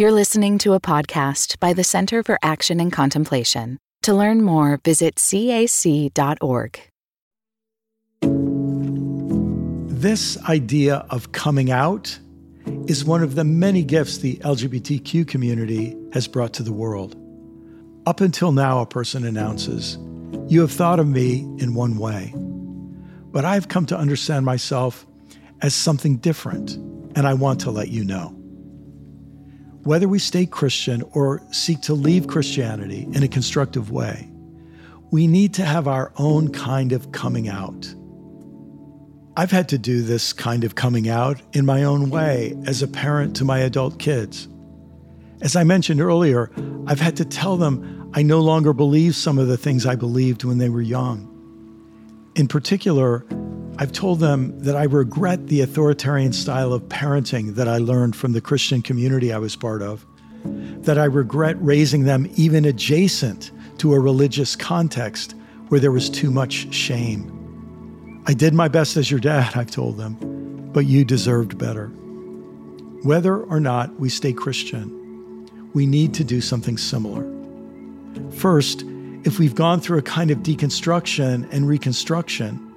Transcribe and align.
You're 0.00 0.12
listening 0.12 0.58
to 0.58 0.74
a 0.74 0.80
podcast 0.80 1.58
by 1.58 1.72
the 1.72 1.82
Center 1.82 2.22
for 2.22 2.38
Action 2.40 2.78
and 2.78 2.92
Contemplation. 2.92 3.78
To 4.02 4.14
learn 4.14 4.42
more, 4.42 4.78
visit 4.84 5.16
cac.org. 5.16 6.80
This 9.90 10.40
idea 10.44 11.04
of 11.10 11.32
coming 11.32 11.72
out 11.72 12.16
is 12.86 13.04
one 13.04 13.24
of 13.24 13.34
the 13.34 13.42
many 13.42 13.82
gifts 13.82 14.18
the 14.18 14.36
LGBTQ 14.36 15.26
community 15.26 15.96
has 16.12 16.28
brought 16.28 16.52
to 16.52 16.62
the 16.62 16.72
world. 16.72 17.16
Up 18.06 18.20
until 18.20 18.52
now, 18.52 18.80
a 18.80 18.86
person 18.86 19.26
announces, 19.26 19.98
You 20.46 20.60
have 20.60 20.70
thought 20.70 21.00
of 21.00 21.08
me 21.08 21.40
in 21.58 21.74
one 21.74 21.98
way, 21.98 22.32
but 23.32 23.44
I've 23.44 23.66
come 23.66 23.86
to 23.86 23.98
understand 23.98 24.46
myself 24.46 25.04
as 25.60 25.74
something 25.74 26.18
different, 26.18 26.76
and 27.16 27.26
I 27.26 27.34
want 27.34 27.62
to 27.62 27.72
let 27.72 27.88
you 27.88 28.04
know. 28.04 28.37
Whether 29.84 30.08
we 30.08 30.18
stay 30.18 30.46
Christian 30.46 31.02
or 31.12 31.42
seek 31.50 31.80
to 31.82 31.94
leave 31.94 32.26
Christianity 32.26 33.08
in 33.12 33.22
a 33.22 33.28
constructive 33.28 33.90
way, 33.90 34.28
we 35.10 35.26
need 35.26 35.54
to 35.54 35.64
have 35.64 35.88
our 35.88 36.12
own 36.16 36.52
kind 36.52 36.92
of 36.92 37.12
coming 37.12 37.48
out. 37.48 37.94
I've 39.36 39.50
had 39.52 39.68
to 39.68 39.78
do 39.78 40.02
this 40.02 40.32
kind 40.32 40.64
of 40.64 40.74
coming 40.74 41.08
out 41.08 41.40
in 41.52 41.64
my 41.64 41.84
own 41.84 42.10
way 42.10 42.56
as 42.66 42.82
a 42.82 42.88
parent 42.88 43.36
to 43.36 43.44
my 43.44 43.60
adult 43.60 43.98
kids. 43.98 44.48
As 45.40 45.54
I 45.54 45.62
mentioned 45.62 46.00
earlier, 46.00 46.50
I've 46.86 47.00
had 47.00 47.16
to 47.18 47.24
tell 47.24 47.56
them 47.56 48.10
I 48.14 48.22
no 48.22 48.40
longer 48.40 48.72
believe 48.72 49.14
some 49.14 49.38
of 49.38 49.46
the 49.46 49.56
things 49.56 49.86
I 49.86 49.94
believed 49.94 50.42
when 50.42 50.58
they 50.58 50.68
were 50.68 50.82
young. 50.82 51.34
In 52.34 52.48
particular, 52.48 53.24
I've 53.80 53.92
told 53.92 54.18
them 54.18 54.58
that 54.64 54.74
I 54.74 54.82
regret 54.84 55.46
the 55.46 55.60
authoritarian 55.60 56.32
style 56.32 56.72
of 56.72 56.82
parenting 56.88 57.54
that 57.54 57.68
I 57.68 57.78
learned 57.78 58.16
from 58.16 58.32
the 58.32 58.40
Christian 58.40 58.82
community 58.82 59.32
I 59.32 59.38
was 59.38 59.54
part 59.54 59.82
of, 59.82 60.04
that 60.82 60.98
I 60.98 61.04
regret 61.04 61.56
raising 61.60 62.02
them 62.02 62.28
even 62.34 62.64
adjacent 62.64 63.52
to 63.78 63.94
a 63.94 64.00
religious 64.00 64.56
context 64.56 65.36
where 65.68 65.78
there 65.78 65.92
was 65.92 66.10
too 66.10 66.32
much 66.32 66.74
shame. 66.74 68.24
I 68.26 68.34
did 68.34 68.52
my 68.52 68.66
best 68.66 68.96
as 68.96 69.12
your 69.12 69.20
dad, 69.20 69.52
I've 69.54 69.70
told 69.70 69.96
them, 69.96 70.70
but 70.72 70.86
you 70.86 71.04
deserved 71.04 71.56
better. 71.56 71.86
Whether 73.04 73.40
or 73.40 73.60
not 73.60 74.00
we 74.00 74.08
stay 74.08 74.32
Christian, 74.32 75.48
we 75.72 75.86
need 75.86 76.14
to 76.14 76.24
do 76.24 76.40
something 76.40 76.78
similar. 76.78 77.24
First, 78.32 78.84
if 79.22 79.38
we've 79.38 79.54
gone 79.54 79.80
through 79.80 79.98
a 79.98 80.02
kind 80.02 80.32
of 80.32 80.38
deconstruction 80.38 81.48
and 81.52 81.68
reconstruction, 81.68 82.67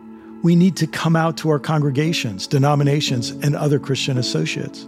we 0.43 0.55
need 0.55 0.75
to 0.77 0.87
come 0.87 1.15
out 1.15 1.37
to 1.37 1.49
our 1.49 1.59
congregations, 1.59 2.47
denominations, 2.47 3.29
and 3.29 3.55
other 3.55 3.79
Christian 3.79 4.17
associates. 4.17 4.87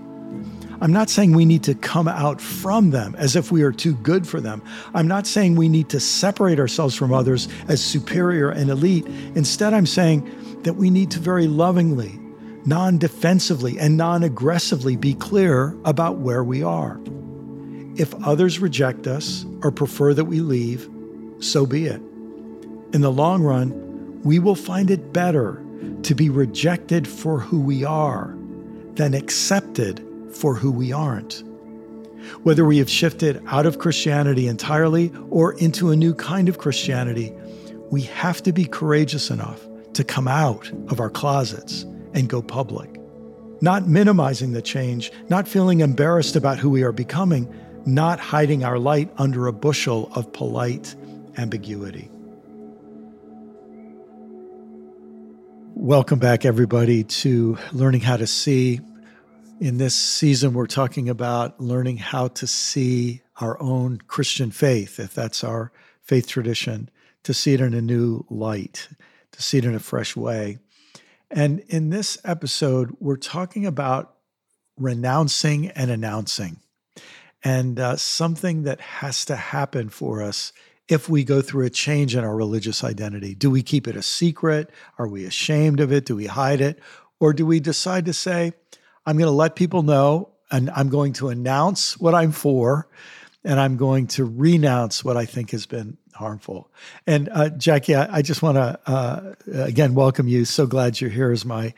I'm 0.81 0.91
not 0.91 1.09
saying 1.09 1.33
we 1.33 1.45
need 1.45 1.63
to 1.63 1.75
come 1.75 2.09
out 2.09 2.41
from 2.41 2.89
them 2.89 3.15
as 3.17 3.37
if 3.37 3.51
we 3.51 3.63
are 3.63 3.71
too 3.71 3.93
good 3.95 4.27
for 4.27 4.41
them. 4.41 4.61
I'm 4.93 5.07
not 5.07 5.25
saying 5.25 5.55
we 5.55 5.69
need 5.69 5.87
to 5.89 5.99
separate 5.99 6.59
ourselves 6.59 6.93
from 6.93 7.13
others 7.13 7.47
as 7.69 7.81
superior 7.81 8.49
and 8.49 8.69
elite. 8.69 9.05
Instead, 9.35 9.73
I'm 9.73 9.85
saying 9.85 10.29
that 10.63 10.73
we 10.73 10.89
need 10.89 11.09
to 11.11 11.19
very 11.19 11.47
lovingly, 11.47 12.19
non 12.65 12.97
defensively, 12.97 13.79
and 13.79 13.95
non 13.95 14.23
aggressively 14.23 14.97
be 14.97 15.13
clear 15.13 15.77
about 15.85 16.17
where 16.17 16.43
we 16.43 16.63
are. 16.63 16.99
If 17.95 18.13
others 18.25 18.59
reject 18.59 19.07
us 19.07 19.45
or 19.61 19.71
prefer 19.71 20.13
that 20.13 20.25
we 20.25 20.41
leave, 20.41 20.89
so 21.39 21.65
be 21.65 21.85
it. 21.85 22.01
In 22.91 23.01
the 23.01 23.11
long 23.11 23.41
run, 23.41 23.82
we 24.23 24.39
will 24.39 24.55
find 24.55 24.89
it 24.89 25.13
better 25.13 25.63
to 26.03 26.15
be 26.15 26.29
rejected 26.29 27.07
for 27.07 27.39
who 27.39 27.59
we 27.59 27.83
are 27.83 28.35
than 28.95 29.13
accepted 29.13 30.05
for 30.31 30.55
who 30.55 30.71
we 30.71 30.91
aren't. 30.91 31.43
Whether 32.43 32.63
we 32.63 32.77
have 32.77 32.89
shifted 32.89 33.41
out 33.47 33.65
of 33.65 33.79
Christianity 33.79 34.47
entirely 34.47 35.11
or 35.29 35.53
into 35.53 35.91
a 35.91 35.95
new 35.95 36.13
kind 36.13 36.47
of 36.47 36.57
Christianity, 36.57 37.33
we 37.91 38.03
have 38.03 38.41
to 38.43 38.53
be 38.53 38.65
courageous 38.65 39.29
enough 39.29 39.61
to 39.93 40.03
come 40.03 40.27
out 40.27 40.71
of 40.87 40.99
our 40.99 41.09
closets 41.09 41.83
and 42.13 42.29
go 42.29 42.41
public. 42.41 42.99
Not 43.61 43.87
minimizing 43.87 44.53
the 44.53 44.61
change, 44.61 45.11
not 45.29 45.47
feeling 45.47 45.81
embarrassed 45.81 46.35
about 46.35 46.59
who 46.59 46.69
we 46.69 46.83
are 46.83 46.91
becoming, 46.91 47.53
not 47.85 48.19
hiding 48.19 48.63
our 48.63 48.79
light 48.79 49.11
under 49.17 49.47
a 49.47 49.53
bushel 49.53 50.09
of 50.15 50.31
polite 50.31 50.95
ambiguity. 51.37 52.09
Welcome 55.83 56.17
back, 56.17 56.45
everybody, 56.45 57.03
to 57.03 57.57
Learning 57.73 57.99
How 57.99 58.15
to 58.15 58.25
See. 58.25 58.79
In 59.59 59.79
this 59.79 59.93
season, 59.93 60.53
we're 60.53 60.65
talking 60.65 61.09
about 61.09 61.59
learning 61.59 61.97
how 61.97 62.29
to 62.29 62.47
see 62.47 63.21
our 63.41 63.61
own 63.61 63.97
Christian 64.07 64.49
faith, 64.49 64.97
if 64.97 65.13
that's 65.13 65.43
our 65.43 65.73
faith 66.01 66.25
tradition, 66.25 66.89
to 67.23 67.33
see 67.33 67.53
it 67.53 67.59
in 67.59 67.73
a 67.73 67.81
new 67.81 68.25
light, 68.29 68.87
to 69.33 69.41
see 69.41 69.57
it 69.57 69.65
in 69.65 69.75
a 69.75 69.79
fresh 69.79 70.15
way. 70.15 70.59
And 71.29 71.59
in 71.67 71.89
this 71.89 72.17
episode, 72.23 72.95
we're 73.01 73.17
talking 73.17 73.65
about 73.65 74.15
renouncing 74.77 75.67
and 75.71 75.91
announcing, 75.91 76.61
and 77.43 77.77
uh, 77.77 77.97
something 77.97 78.63
that 78.63 78.79
has 78.79 79.25
to 79.25 79.35
happen 79.35 79.89
for 79.89 80.23
us 80.23 80.53
if 80.87 81.09
we 81.09 81.23
go 81.23 81.41
through 81.41 81.65
a 81.65 81.69
change 81.69 82.15
in 82.15 82.23
our 82.23 82.35
religious 82.35 82.83
identity? 82.83 83.35
Do 83.35 83.49
we 83.49 83.63
keep 83.63 83.87
it 83.87 83.95
a 83.95 84.01
secret? 84.01 84.69
Are 84.97 85.07
we 85.07 85.25
ashamed 85.25 85.79
of 85.79 85.91
it? 85.91 86.05
Do 86.05 86.15
we 86.15 86.25
hide 86.25 86.61
it? 86.61 86.79
Or 87.19 87.33
do 87.33 87.45
we 87.45 87.59
decide 87.59 88.05
to 88.05 88.13
say, 88.13 88.53
I'm 89.05 89.17
going 89.17 89.27
to 89.27 89.31
let 89.31 89.55
people 89.55 89.83
know 89.83 90.29
and 90.51 90.69
I'm 90.71 90.89
going 90.89 91.13
to 91.13 91.29
announce 91.29 91.97
what 91.97 92.13
I'm 92.13 92.31
for 92.31 92.87
and 93.43 93.59
I'm 93.59 93.77
going 93.77 94.07
to 94.07 94.25
renounce 94.25 95.03
what 95.03 95.17
I 95.17 95.25
think 95.25 95.51
has 95.51 95.65
been 95.65 95.97
harmful. 96.13 96.71
And 97.07 97.29
uh, 97.29 97.49
Jacqui, 97.49 97.95
I, 97.95 98.17
I 98.17 98.21
just 98.21 98.41
want 98.41 98.57
to 98.57 98.79
uh, 98.85 99.33
again 99.47 99.95
welcome 99.95 100.27
you. 100.27 100.45
So 100.45 100.65
glad 100.65 101.01
you're 101.01 101.09
here 101.09 101.31
as 101.31 101.43
my 101.43 101.73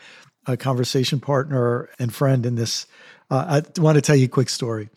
uh, 0.46 0.56
conversation 0.58 1.20
partner 1.20 1.90
and 2.00 2.14
friend 2.14 2.46
in 2.46 2.56
this. 2.56 2.86
Uh, 3.32 3.62
I 3.78 3.80
want 3.82 3.96
to 3.96 4.02
tell 4.02 4.16
you 4.16 4.26
a 4.26 4.30
quick 4.30 4.50
story. 4.50 4.90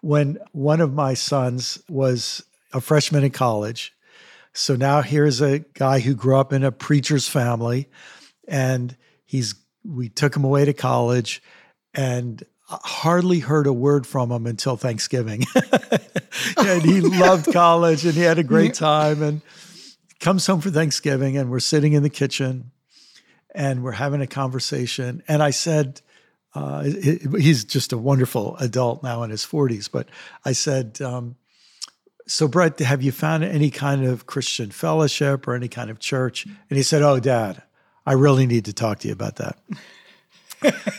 When 0.00 0.38
one 0.52 0.80
of 0.80 0.94
my 0.94 1.14
sons 1.14 1.82
was 1.88 2.44
a 2.74 2.80
freshman 2.80 3.24
in 3.24 3.30
college. 3.30 3.94
So 4.52 4.76
now 4.76 5.00
here's 5.00 5.40
a 5.40 5.60
guy 5.60 6.00
who 6.00 6.14
grew 6.14 6.36
up 6.36 6.52
in 6.52 6.64
a 6.64 6.72
preacher's 6.72 7.28
family, 7.28 7.88
and 8.46 8.96
he's 9.24 9.54
we 9.84 10.08
took 10.08 10.36
him 10.36 10.44
away 10.44 10.64
to 10.64 10.72
college, 10.72 11.42
and 11.94 12.42
hardly 12.66 13.40
heard 13.40 13.66
a 13.66 13.72
word 13.72 14.06
from 14.06 14.30
him 14.30 14.46
until 14.46 14.76
Thanksgiving. 14.76 15.44
and 16.56 16.82
he 16.82 17.00
loved 17.00 17.52
college, 17.52 18.04
and 18.04 18.14
he 18.14 18.22
had 18.22 18.38
a 18.38 18.44
great 18.44 18.74
time. 18.74 19.22
And 19.22 19.40
comes 20.20 20.46
home 20.46 20.60
for 20.60 20.70
Thanksgiving, 20.70 21.36
and 21.36 21.50
we're 21.50 21.60
sitting 21.60 21.92
in 21.92 22.02
the 22.02 22.10
kitchen, 22.10 22.70
and 23.54 23.82
we're 23.82 23.92
having 23.92 24.20
a 24.20 24.26
conversation. 24.26 25.22
And 25.28 25.42
I 25.42 25.50
said. 25.50 26.00
Uh, 26.56 26.84
he's 26.84 27.64
just 27.64 27.92
a 27.92 27.98
wonderful 27.98 28.56
adult 28.58 29.02
now 29.02 29.24
in 29.24 29.30
his 29.30 29.44
40s. 29.44 29.90
But 29.90 30.08
I 30.44 30.52
said, 30.52 31.02
um, 31.02 31.34
so, 32.26 32.48
Brett, 32.48 32.78
have 32.78 33.02
you 33.02 33.12
found 33.12 33.44
any 33.44 33.70
kind 33.70 34.04
of 34.04 34.26
Christian 34.26 34.70
fellowship 34.70 35.46
or 35.46 35.54
any 35.54 35.68
kind 35.68 35.90
of 35.90 35.98
church? 35.98 36.46
And 36.46 36.76
he 36.76 36.82
said, 36.82 37.02
Oh, 37.02 37.20
Dad, 37.20 37.62
I 38.06 38.12
really 38.12 38.46
need 38.46 38.64
to 38.66 38.72
talk 38.72 39.00
to 39.00 39.08
you 39.08 39.12
about 39.12 39.36
that. 39.36 39.58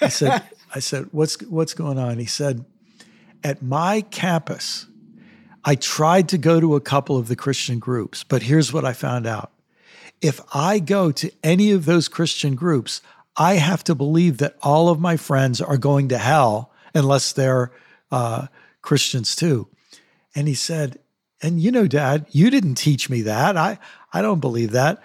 I 0.01 0.09
said, 0.09 0.43
I 0.75 0.79
said, 0.79 1.07
what's 1.11 1.41
what's 1.43 1.73
going 1.73 1.97
on? 1.97 2.19
He 2.19 2.25
said, 2.25 2.65
At 3.43 3.63
my 3.63 4.01
campus, 4.01 4.85
I 5.63 5.75
tried 5.75 6.29
to 6.29 6.37
go 6.37 6.59
to 6.59 6.75
a 6.75 6.81
couple 6.81 7.17
of 7.17 7.27
the 7.27 7.35
Christian 7.35 7.79
groups, 7.79 8.23
but 8.23 8.43
here's 8.43 8.71
what 8.71 8.85
I 8.85 8.93
found 8.93 9.25
out. 9.25 9.51
If 10.21 10.39
I 10.53 10.79
go 10.79 11.11
to 11.11 11.31
any 11.43 11.71
of 11.71 11.85
those 11.85 12.07
Christian 12.07 12.55
groups, 12.55 13.01
I 13.35 13.55
have 13.55 13.83
to 13.85 13.95
believe 13.95 14.37
that 14.37 14.55
all 14.61 14.89
of 14.89 14.99
my 14.99 15.17
friends 15.17 15.59
are 15.59 15.77
going 15.77 16.09
to 16.09 16.17
hell 16.17 16.71
unless 16.93 17.33
they're 17.33 17.71
uh, 18.11 18.47
Christians 18.81 19.35
too. 19.35 19.67
And 20.35 20.47
he 20.47 20.53
said, 20.53 20.99
and 21.41 21.59
you 21.59 21.71
know, 21.71 21.87
Dad, 21.87 22.25
you 22.31 22.49
didn't 22.49 22.75
teach 22.75 23.09
me 23.09 23.21
that. 23.23 23.57
I, 23.57 23.79
I 24.13 24.21
don't 24.21 24.39
believe 24.39 24.71
that. 24.71 25.01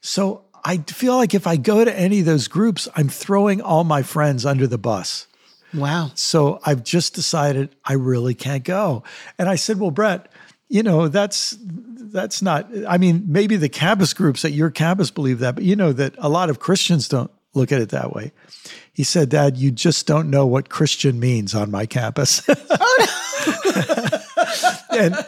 So 0.00 0.44
I 0.64 0.78
feel 0.78 1.16
like 1.16 1.34
if 1.34 1.46
I 1.46 1.56
go 1.56 1.84
to 1.84 1.98
any 1.98 2.20
of 2.20 2.26
those 2.26 2.48
groups, 2.48 2.88
I'm 2.94 3.08
throwing 3.08 3.60
all 3.60 3.84
my 3.84 4.02
friends 4.02 4.46
under 4.46 4.66
the 4.66 4.78
bus. 4.78 5.26
Wow. 5.74 6.10
So 6.14 6.60
I've 6.64 6.84
just 6.84 7.14
decided 7.14 7.74
I 7.84 7.94
really 7.94 8.34
can't 8.34 8.64
go. 8.64 9.02
And 9.38 9.48
I 9.48 9.56
said, 9.56 9.80
Well, 9.80 9.90
Brett, 9.90 10.30
you 10.68 10.82
know, 10.82 11.08
that's 11.08 11.56
that's 11.60 12.42
not 12.42 12.68
I 12.86 12.98
mean, 12.98 13.24
maybe 13.26 13.56
the 13.56 13.68
campus 13.68 14.12
groups 14.12 14.44
at 14.44 14.52
your 14.52 14.70
campus 14.70 15.10
believe 15.10 15.38
that, 15.38 15.54
but 15.54 15.64
you 15.64 15.76
know 15.76 15.92
that 15.92 16.14
a 16.18 16.28
lot 16.28 16.50
of 16.50 16.60
Christians 16.60 17.08
don't 17.08 17.30
look 17.54 17.72
at 17.72 17.80
it 17.80 17.90
that 17.90 18.12
way. 18.12 18.32
He 18.92 19.04
said, 19.04 19.30
Dad, 19.30 19.56
you 19.56 19.70
just 19.70 20.06
don't 20.06 20.30
know 20.30 20.46
what 20.46 20.68
Christian 20.68 21.18
means 21.18 21.54
on 21.54 21.70
my 21.70 21.86
campus. 21.86 22.42
oh, 22.48 23.06
no. 24.90 24.98
and, 24.98 25.26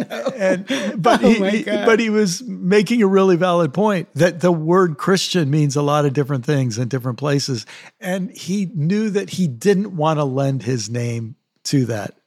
no. 0.00 0.26
and 0.36 1.02
but 1.02 1.22
oh 1.22 1.28
he, 1.28 1.64
but 1.64 2.00
he 2.00 2.10
was 2.10 2.42
making 2.42 3.02
a 3.02 3.06
really 3.06 3.36
valid 3.36 3.72
point 3.72 4.08
that 4.14 4.40
the 4.40 4.52
word 4.52 4.98
Christian 4.98 5.50
means 5.50 5.76
a 5.76 5.82
lot 5.82 6.04
of 6.04 6.12
different 6.12 6.44
things 6.44 6.78
in 6.78 6.88
different 6.88 7.18
places, 7.18 7.66
and 8.00 8.30
he 8.30 8.70
knew 8.74 9.10
that 9.10 9.30
he 9.30 9.46
didn't 9.46 9.96
want 9.96 10.18
to 10.18 10.24
lend 10.24 10.62
his 10.62 10.90
name 10.90 11.36
to 11.64 11.86
that. 11.86 12.18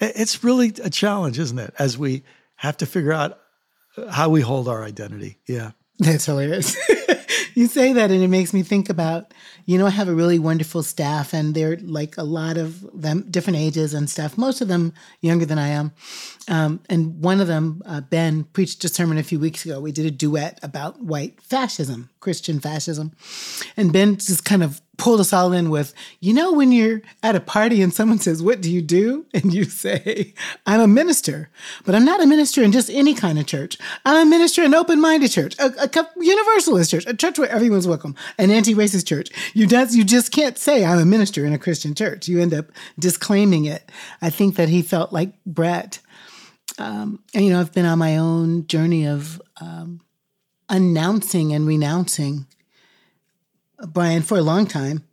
It's 0.00 0.42
really 0.42 0.72
a 0.82 0.90
challenge, 0.90 1.38
isn't 1.38 1.58
it? 1.58 1.74
As 1.78 1.98
we 1.98 2.22
have 2.56 2.76
to 2.78 2.86
figure 2.86 3.12
out 3.12 3.38
how 4.10 4.28
we 4.30 4.40
hold 4.40 4.68
our 4.68 4.82
identity. 4.82 5.38
Yeah. 5.46 5.72
That's 5.98 6.26
hilarious. 6.26 6.76
you 7.54 7.66
say 7.66 7.92
that 7.92 8.10
and 8.10 8.22
it 8.22 8.28
makes 8.28 8.52
me 8.52 8.62
think 8.62 8.88
about 8.88 9.32
you 9.66 9.78
know 9.78 9.86
i 9.86 9.90
have 9.90 10.08
a 10.08 10.14
really 10.14 10.38
wonderful 10.38 10.82
staff 10.82 11.32
and 11.32 11.54
they're 11.54 11.76
like 11.78 12.16
a 12.16 12.22
lot 12.22 12.56
of 12.56 12.86
them 13.00 13.26
different 13.30 13.58
ages 13.58 13.94
and 13.94 14.08
stuff 14.08 14.36
most 14.38 14.60
of 14.60 14.68
them 14.68 14.92
younger 15.20 15.46
than 15.46 15.58
i 15.58 15.68
am. 15.68 15.92
Um, 16.48 16.80
and 16.88 17.22
one 17.22 17.40
of 17.40 17.46
them 17.46 17.82
uh, 17.86 18.00
ben 18.00 18.44
preached 18.44 18.84
a 18.84 18.88
sermon 18.88 19.18
a 19.18 19.22
few 19.22 19.38
weeks 19.38 19.64
ago. 19.64 19.80
We 19.80 19.92
did 19.92 20.06
a 20.06 20.10
duet 20.10 20.58
about 20.62 21.00
white 21.02 21.40
fascism 21.40 22.10
christian 22.20 22.60
fascism. 22.60 23.12
And 23.76 23.92
ben 23.92 24.16
just 24.16 24.44
kind 24.44 24.62
of 24.62 24.80
pulled 25.00 25.18
us 25.18 25.32
all 25.32 25.54
in 25.54 25.70
with, 25.70 25.94
you 26.20 26.34
know, 26.34 26.52
when 26.52 26.72
you're 26.72 27.00
at 27.22 27.34
a 27.34 27.40
party 27.40 27.80
and 27.80 27.92
someone 27.92 28.18
says, 28.18 28.42
What 28.42 28.60
do 28.60 28.70
you 28.70 28.82
do? 28.82 29.26
And 29.40 29.54
you 29.54 29.64
say, 29.64 30.34
I'm 30.66 30.80
a 30.80 30.86
minister, 30.86 31.48
but 31.86 31.94
I'm 31.94 32.04
not 32.04 32.22
a 32.22 32.26
minister 32.26 32.62
in 32.62 32.72
just 32.72 32.90
any 32.90 33.14
kind 33.14 33.38
of 33.38 33.46
church. 33.46 33.78
I'm 34.04 34.26
a 34.26 34.30
minister 34.30 34.62
in 34.62 34.74
open 34.74 35.00
minded 35.00 35.30
church, 35.30 35.56
a, 35.58 35.72
a, 35.82 36.08
universalist 36.20 36.90
church, 36.90 37.06
a 37.06 37.14
church 37.14 37.38
where 37.38 37.48
everyone's 37.48 37.88
welcome, 37.88 38.14
an 38.36 38.50
anti 38.50 38.74
racist 38.74 39.06
church. 39.06 39.30
You, 39.54 39.66
does, 39.66 39.96
you 39.96 40.04
just 40.04 40.30
can't 40.30 40.58
say, 40.58 40.84
I'm 40.84 40.98
a 40.98 41.06
minister 41.06 41.46
in 41.46 41.54
a 41.54 41.58
Christian 41.58 41.94
church. 41.94 42.28
You 42.28 42.40
end 42.40 42.52
up 42.52 42.66
disclaiming 42.98 43.64
it. 43.64 43.90
I 44.20 44.28
think 44.28 44.56
that 44.56 44.68
he 44.68 44.82
felt 44.82 45.10
like 45.10 45.32
Brett. 45.46 46.00
Um, 46.78 47.22
and, 47.34 47.42
you 47.42 47.50
know, 47.50 47.60
I've 47.60 47.72
been 47.72 47.86
on 47.86 47.98
my 47.98 48.18
own 48.18 48.66
journey 48.66 49.06
of 49.06 49.40
um, 49.60 50.02
announcing 50.68 51.54
and 51.54 51.66
renouncing 51.66 52.46
Brian 53.88 54.22
for 54.22 54.38
a 54.38 54.42
long 54.42 54.66
time. 54.66 55.04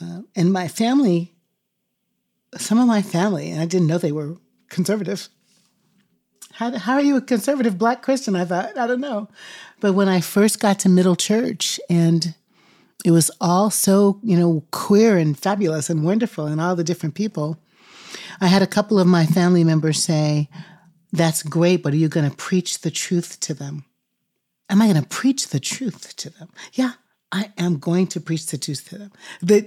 Uh, 0.00 0.22
and 0.34 0.52
my 0.52 0.68
family, 0.68 1.34
some 2.56 2.78
of 2.78 2.86
my 2.86 3.02
family, 3.02 3.50
and 3.50 3.60
I 3.60 3.66
didn't 3.66 3.86
know 3.86 3.98
they 3.98 4.12
were 4.12 4.36
conservative. 4.68 5.28
How, 6.52 6.76
how 6.78 6.94
are 6.94 7.02
you 7.02 7.16
a 7.16 7.20
conservative 7.20 7.78
black 7.78 8.02
Christian? 8.02 8.36
I 8.36 8.44
thought, 8.44 8.76
I 8.78 8.86
don't 8.86 9.00
know. 9.00 9.28
But 9.80 9.94
when 9.94 10.08
I 10.08 10.20
first 10.20 10.60
got 10.60 10.78
to 10.80 10.88
middle 10.88 11.16
church 11.16 11.80
and 11.90 12.34
it 13.04 13.10
was 13.10 13.30
all 13.40 13.70
so, 13.70 14.20
you 14.22 14.36
know, 14.36 14.64
queer 14.70 15.18
and 15.18 15.38
fabulous 15.38 15.90
and 15.90 16.04
wonderful 16.04 16.46
and 16.46 16.60
all 16.60 16.76
the 16.76 16.84
different 16.84 17.14
people, 17.14 17.58
I 18.40 18.46
had 18.46 18.62
a 18.62 18.68
couple 18.68 18.98
of 18.98 19.06
my 19.06 19.26
family 19.26 19.64
members 19.64 20.02
say, 20.02 20.48
That's 21.12 21.42
great, 21.42 21.82
but 21.82 21.92
are 21.92 21.96
you 21.96 22.08
going 22.08 22.28
to 22.28 22.36
preach 22.36 22.80
the 22.80 22.90
truth 22.90 23.40
to 23.40 23.54
them? 23.54 23.84
Am 24.70 24.80
I 24.80 24.86
going 24.86 25.02
to 25.02 25.08
preach 25.08 25.48
the 25.48 25.60
truth 25.60 26.16
to 26.16 26.30
them? 26.30 26.50
Yeah, 26.72 26.92
I 27.32 27.52
am 27.58 27.78
going 27.78 28.06
to 28.08 28.20
preach 28.20 28.46
the 28.46 28.58
truth 28.58 28.88
to 28.90 28.98
them. 28.98 29.12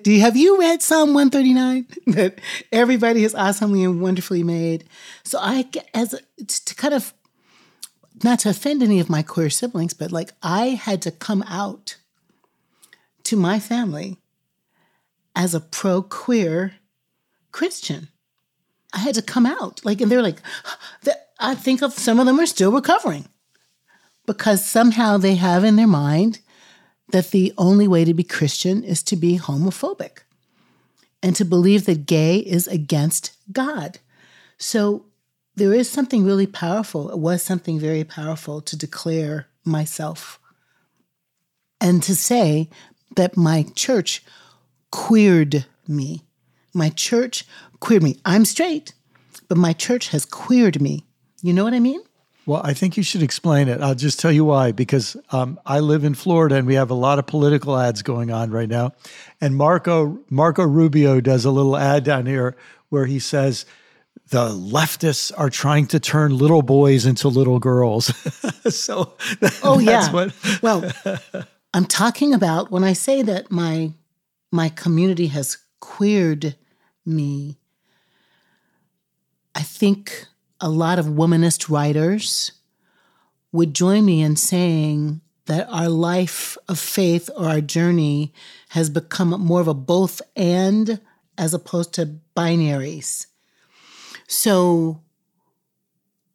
Do 0.01 0.19
have 0.19 0.37
you 0.37 0.59
read 0.59 0.81
Psalm 0.81 1.13
139? 1.13 1.85
that 2.15 2.39
everybody 2.71 3.23
is 3.23 3.35
awesomely 3.35 3.83
and 3.83 4.01
wonderfully 4.01 4.43
made. 4.43 4.85
So 5.23 5.37
I 5.41 5.69
as 5.93 6.15
to 6.47 6.75
kind 6.75 6.93
of 6.93 7.13
not 8.23 8.39
to 8.39 8.49
offend 8.49 8.81
any 8.81 8.99
of 8.99 9.09
my 9.09 9.21
queer 9.21 9.49
siblings, 9.49 9.93
but 9.93 10.11
like 10.11 10.31
I 10.41 10.69
had 10.69 11.01
to 11.03 11.11
come 11.11 11.43
out 11.43 11.97
to 13.23 13.35
my 13.35 13.59
family 13.59 14.17
as 15.35 15.53
a 15.53 15.59
pro 15.59 16.01
queer 16.01 16.75
Christian. 17.51 18.07
I 18.93 18.99
had 18.99 19.15
to 19.15 19.21
come 19.21 19.45
out. 19.45 19.83
Like, 19.83 20.01
and 20.01 20.11
they're 20.11 20.21
like, 20.21 20.41
I 21.39 21.53
think 21.53 21.81
of 21.81 21.93
some 21.93 22.19
of 22.19 22.25
them 22.25 22.39
are 22.39 22.45
still 22.45 22.71
recovering 22.71 23.27
because 24.25 24.65
somehow 24.65 25.17
they 25.17 25.35
have 25.35 25.63
in 25.63 25.75
their 25.75 25.87
mind 25.87 26.39
that 27.09 27.31
the 27.31 27.53
only 27.57 27.87
way 27.87 28.03
to 28.05 28.13
be 28.13 28.23
Christian 28.23 28.83
is 28.83 29.01
to 29.03 29.15
be 29.15 29.37
homophobic 29.37 30.19
and 31.23 31.35
to 31.35 31.45
believe 31.45 31.85
that 31.85 32.05
gay 32.05 32.37
is 32.37 32.67
against 32.67 33.31
God. 33.51 33.99
So 34.57 35.05
there 35.55 35.73
is 35.73 35.89
something 35.89 36.25
really 36.25 36.47
powerful. 36.47 37.09
It 37.09 37.19
was 37.19 37.41
something 37.41 37.79
very 37.79 38.03
powerful 38.03 38.61
to 38.61 38.77
declare 38.77 39.47
myself 39.63 40.39
and 41.79 42.01
to 42.03 42.15
say 42.15 42.69
that 43.15 43.37
my 43.37 43.65
church 43.75 44.23
queered 44.91 45.65
me. 45.87 46.23
My 46.73 46.89
church 46.89 47.45
queered 47.79 48.03
me. 48.03 48.19
I'm 48.25 48.45
straight, 48.45 48.93
but 49.47 49.57
my 49.57 49.73
church 49.73 50.09
has 50.09 50.25
queered 50.25 50.81
me. 50.81 51.05
You 51.41 51.53
know 51.53 51.63
what 51.63 51.73
I 51.73 51.79
mean? 51.79 52.01
Well, 52.47 52.61
I 52.63 52.73
think 52.73 52.95
you 52.95 53.03
should 53.03 53.23
explain 53.23 53.67
it. 53.67 53.81
I'll 53.81 53.93
just 53.93 54.21
tell 54.21 54.31
you 54.31 54.45
why. 54.45 54.71
Because 54.71 55.17
um, 55.31 55.59
I 55.65 55.81
live 55.81 56.05
in 56.05 56.13
Florida, 56.13 56.55
and 56.55 56.65
we 56.65 56.75
have 56.75 56.89
a 56.89 56.95
lot 56.95 57.19
of 57.19 57.27
political 57.27 57.77
ads 57.77 58.01
going 58.01 58.31
on 58.31 58.51
right 58.51 58.69
now. 58.69 58.93
And 59.41 59.57
Marco 59.57 60.17
Marco 60.29 60.63
Rubio 60.63 61.19
does 61.19 61.43
a 61.43 61.51
little 61.51 61.75
ad 61.75 62.05
down 62.05 62.25
here 62.25 62.55
where 62.87 63.05
he 63.05 63.19
says 63.19 63.65
the 64.29 64.47
leftists 64.47 65.29
are 65.37 65.49
trying 65.49 65.87
to 65.87 65.99
turn 65.99 66.37
little 66.37 66.61
boys 66.61 67.05
into 67.05 67.27
little 67.27 67.59
girls. 67.59 68.05
so, 68.73 69.13
oh 69.61 69.79
yeah. 69.79 70.09
What 70.13 70.33
well, 70.63 70.89
I'm 71.73 71.85
talking 71.85 72.33
about 72.33 72.71
when 72.71 72.85
I 72.85 72.93
say 72.93 73.23
that 73.23 73.51
my 73.51 73.91
my 74.53 74.69
community 74.69 75.27
has 75.27 75.57
queered 75.81 76.55
me. 77.05 77.59
I 79.53 79.63
think 79.63 80.27
a 80.59 80.69
lot 80.69 80.99
of 80.99 81.05
womanist 81.05 81.69
writers 81.69 82.51
would 83.51 83.73
join 83.73 84.05
me 84.05 84.21
in 84.21 84.35
saying 84.35 85.21
that 85.45 85.67
our 85.69 85.89
life 85.89 86.57
of 86.67 86.77
faith 86.77 87.29
or 87.37 87.47
our 87.47 87.61
journey 87.61 88.33
has 88.69 88.89
become 88.89 89.29
more 89.29 89.61
of 89.61 89.67
a 89.67 89.73
both 89.73 90.21
and 90.35 90.99
as 91.37 91.53
opposed 91.53 91.93
to 91.93 92.19
binaries. 92.35 93.27
So 94.27 95.01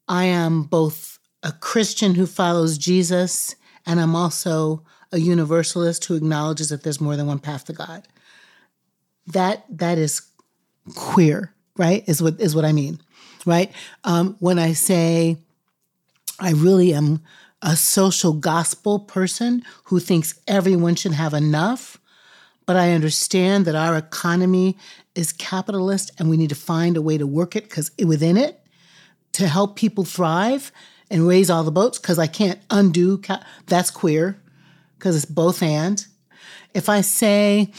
I 0.08 0.24
am 0.24 0.62
both 0.62 1.18
a 1.42 1.52
Christian 1.52 2.14
who 2.14 2.26
follows 2.26 2.78
Jesus 2.78 3.54
and 3.84 4.00
I'm 4.00 4.16
also 4.16 4.84
a 5.10 5.18
universalist 5.18 6.04
who 6.06 6.14
acknowledges 6.14 6.70
that 6.70 6.82
there's 6.82 7.00
more 7.00 7.16
than 7.16 7.26
one 7.26 7.38
path 7.38 7.66
to 7.66 7.72
God. 7.72 8.08
That 9.26 9.64
that 9.68 9.98
is 9.98 10.22
queer, 10.94 11.54
right? 11.76 12.02
Is 12.08 12.22
what 12.22 12.40
is 12.40 12.56
what 12.56 12.64
I 12.64 12.72
mean 12.72 13.00
right? 13.46 13.72
Um, 14.04 14.36
when 14.38 14.58
I 14.58 14.72
say 14.72 15.36
I 16.38 16.52
really 16.52 16.92
am 16.94 17.22
a 17.62 17.76
social 17.76 18.32
gospel 18.32 18.98
person 18.98 19.62
who 19.84 20.00
thinks 20.00 20.40
everyone 20.48 20.96
should 20.96 21.12
have 21.12 21.34
enough, 21.34 21.98
but 22.66 22.76
I 22.76 22.92
understand 22.92 23.64
that 23.66 23.76
our 23.76 23.96
economy 23.96 24.76
is 25.14 25.32
capitalist 25.32 26.10
and 26.18 26.28
we 26.28 26.36
need 26.36 26.48
to 26.48 26.54
find 26.54 26.96
a 26.96 27.02
way 27.02 27.18
to 27.18 27.26
work 27.26 27.54
it 27.54 27.64
because 27.64 27.90
within 28.04 28.36
it 28.36 28.58
to 29.32 29.46
help 29.46 29.76
people 29.76 30.04
thrive 30.04 30.72
and 31.10 31.26
raise 31.26 31.50
all 31.50 31.64
the 31.64 31.70
boats 31.70 31.98
because 31.98 32.18
I 32.18 32.26
can't 32.26 32.58
undo 32.70 33.18
ca- 33.18 33.44
that's 33.66 33.90
queer 33.90 34.40
because 34.98 35.14
it's 35.14 35.24
both 35.24 35.62
and. 35.62 36.04
If 36.74 36.88
I 36.88 37.02
say 37.02 37.70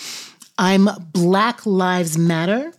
I'm 0.58 0.88
Black 1.12 1.66
Lives 1.66 2.18
Matter, 2.18 2.74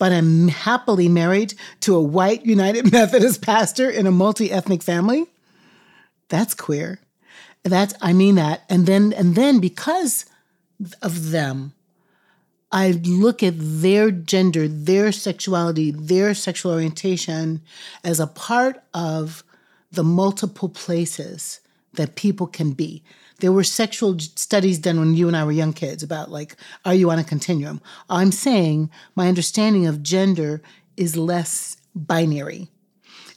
but 0.00 0.12
I'm 0.12 0.48
happily 0.48 1.08
married 1.08 1.52
to 1.80 1.94
a 1.94 2.02
white 2.02 2.46
United 2.46 2.90
Methodist 2.92 3.42
pastor 3.42 3.88
in 3.88 4.06
a 4.06 4.10
multi 4.10 4.50
ethnic 4.50 4.82
family. 4.82 5.26
That's 6.30 6.54
queer. 6.54 7.00
That's, 7.64 7.92
I 8.00 8.14
mean 8.14 8.36
that. 8.36 8.62
And 8.70 8.86
then, 8.86 9.12
and 9.12 9.34
then 9.34 9.60
because 9.60 10.24
of 11.02 11.32
them, 11.32 11.74
I 12.72 12.92
look 12.92 13.42
at 13.42 13.54
their 13.58 14.10
gender, 14.10 14.66
their 14.68 15.12
sexuality, 15.12 15.90
their 15.90 16.32
sexual 16.32 16.72
orientation 16.72 17.60
as 18.02 18.20
a 18.20 18.26
part 18.26 18.82
of 18.94 19.44
the 19.92 20.04
multiple 20.04 20.70
places 20.70 21.60
that 21.94 22.14
people 22.14 22.46
can 22.46 22.72
be 22.72 23.02
there 23.40 23.52
were 23.52 23.64
sexual 23.64 24.18
studies 24.18 24.78
done 24.78 24.98
when 24.98 25.14
you 25.14 25.28
and 25.28 25.36
I 25.36 25.44
were 25.44 25.52
young 25.52 25.72
kids 25.72 26.02
about 26.02 26.30
like, 26.30 26.56
are 26.84 26.94
you 26.94 27.10
on 27.10 27.18
a 27.18 27.24
continuum? 27.24 27.80
I'm 28.08 28.32
saying 28.32 28.90
my 29.14 29.28
understanding 29.28 29.86
of 29.86 30.02
gender 30.02 30.62
is 30.96 31.16
less 31.16 31.76
binary. 31.94 32.68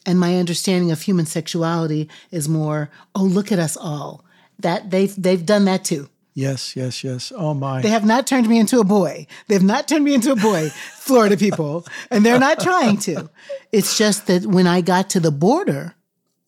And 0.06 0.20
my 0.20 0.38
understanding 0.38 0.92
of 0.92 1.02
human 1.02 1.26
sexuality 1.26 2.10
is 2.30 2.50
more, 2.50 2.90
oh, 3.16 3.24
look 3.24 3.52
at 3.52 3.60
us 3.60 3.78
all. 3.78 4.26
That 4.60 4.92
they've 4.92 5.14
they've 5.22 5.46
done 5.46 5.66
that 5.66 5.84
too. 5.84 6.10
Yes, 6.36 6.76
yes, 6.76 7.04
yes. 7.04 7.32
Oh 7.36 7.54
my. 7.54 7.82
They 7.82 7.90
have 7.90 8.06
not 8.06 8.26
turned 8.26 8.48
me 8.48 8.60
into 8.60 8.80
a 8.80 8.84
boy. 8.84 9.28
They've 9.48 9.64
not 9.64 9.88
turned 9.88 10.04
me 10.04 10.14
into 10.14 10.32
a 10.32 10.36
boy, 10.36 10.70
Florida 10.96 11.38
people. 11.38 11.86
And 12.10 12.26
they're 12.26 12.40
not 12.40 12.60
trying 12.60 12.98
to. 13.00 13.30
It's 13.72 13.98
just 13.98 14.28
that 14.28 14.46
when 14.46 14.66
I 14.68 14.82
got 14.82 15.10
to 15.12 15.20
the 15.20 15.32
border 15.32 15.96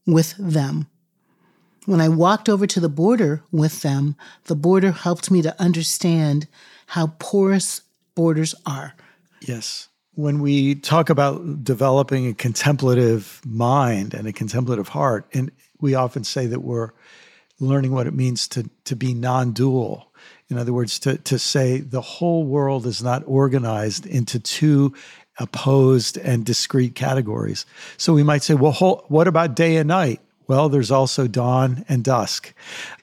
with 0.08 0.36
them, 0.38 0.88
when 1.86 2.02
I 2.02 2.10
walked 2.10 2.50
over 2.50 2.68
to 2.68 2.80
the 2.80 2.90
border 2.90 3.44
with 3.52 3.82
them, 3.82 4.16
the 4.46 4.56
border 4.56 4.92
helped 4.92 5.32
me 5.32 5.42
to 5.42 5.60
understand 5.62 6.48
how 6.88 7.08
porous 7.20 7.82
borders 8.16 8.56
are. 8.66 8.94
Yes. 9.42 9.90
When 10.14 10.40
we 10.40 10.76
talk 10.76 11.10
about 11.10 11.64
developing 11.64 12.28
a 12.28 12.34
contemplative 12.34 13.42
mind 13.46 14.14
and 14.14 14.28
a 14.28 14.34
contemplative 14.34 14.88
heart, 14.88 15.28
and 15.34 15.52
we 15.80 15.94
often 15.94 16.24
say 16.24 16.46
that 16.48 16.62
we're 16.62 16.92
learning 17.60 17.92
what 17.92 18.08
it 18.08 18.14
means 18.14 18.48
to, 18.50 18.70
to 18.86 18.96
be 18.96 19.14
non 19.14 19.52
dual. 19.52 20.12
In 20.50 20.58
other 20.58 20.74
words, 20.74 21.00
to, 21.00 21.18
to 21.18 21.40
say 21.40 21.80
the 21.80 22.02
whole 22.02 22.46
world 22.46 22.86
is 22.86 23.04
not 23.04 23.24
organized 23.26 24.06
into 24.06 24.40
two 24.40 24.94
opposed 25.40 26.18
and 26.18 26.46
discrete 26.46 26.96
categories. 26.96 27.66
So 27.98 28.14
we 28.14 28.24
might 28.24 28.44
say, 28.44 28.54
well, 28.54 29.04
what 29.08 29.28
about 29.28 29.56
day 29.56 29.78
and 29.78 29.88
night? 29.88 30.22
Well, 30.48 30.70
there's 30.70 30.92
also 30.92 31.28
dawn 31.28 31.86
and 31.90 32.04
dusk. 32.04 32.54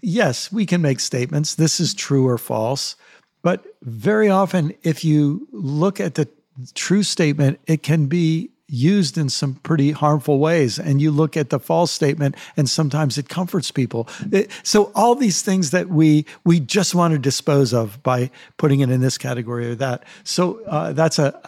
Yes, 0.00 0.52
we 0.52 0.66
can 0.66 0.80
make 0.80 1.00
statements. 1.00 1.54
This 1.54 1.80
is 1.80 1.94
true 1.94 2.26
or 2.26 2.38
false. 2.38 2.96
But 3.42 3.64
very 3.82 4.28
often, 4.28 4.72
if 4.82 5.04
you 5.04 5.48
look 5.50 6.00
at 6.00 6.14
the 6.14 6.28
true 6.74 7.02
statement, 7.02 7.58
it 7.66 7.82
can 7.82 8.06
be 8.06 8.50
used 8.68 9.18
in 9.18 9.28
some 9.28 9.54
pretty 9.56 9.90
harmful 9.90 10.38
ways. 10.38 10.78
And 10.78 11.00
you 11.00 11.10
look 11.10 11.36
at 11.36 11.50
the 11.50 11.60
false 11.60 11.90
statement, 11.90 12.36
and 12.56 12.68
sometimes 12.68 13.18
it 13.18 13.28
comforts 13.28 13.70
people. 13.70 14.08
It, 14.30 14.50
so 14.62 14.90
all 14.94 15.14
these 15.14 15.42
things 15.42 15.70
that 15.72 15.88
we 15.88 16.24
we 16.44 16.58
just 16.58 16.94
want 16.94 17.12
to 17.12 17.18
dispose 17.18 17.74
of 17.74 18.02
by 18.02 18.30
putting 18.56 18.80
it 18.80 18.90
in 18.90 19.00
this 19.00 19.18
category 19.18 19.70
or 19.70 19.74
that. 19.74 20.04
So 20.24 20.62
uh, 20.66 20.92
that's 20.92 21.18
a 21.18 21.38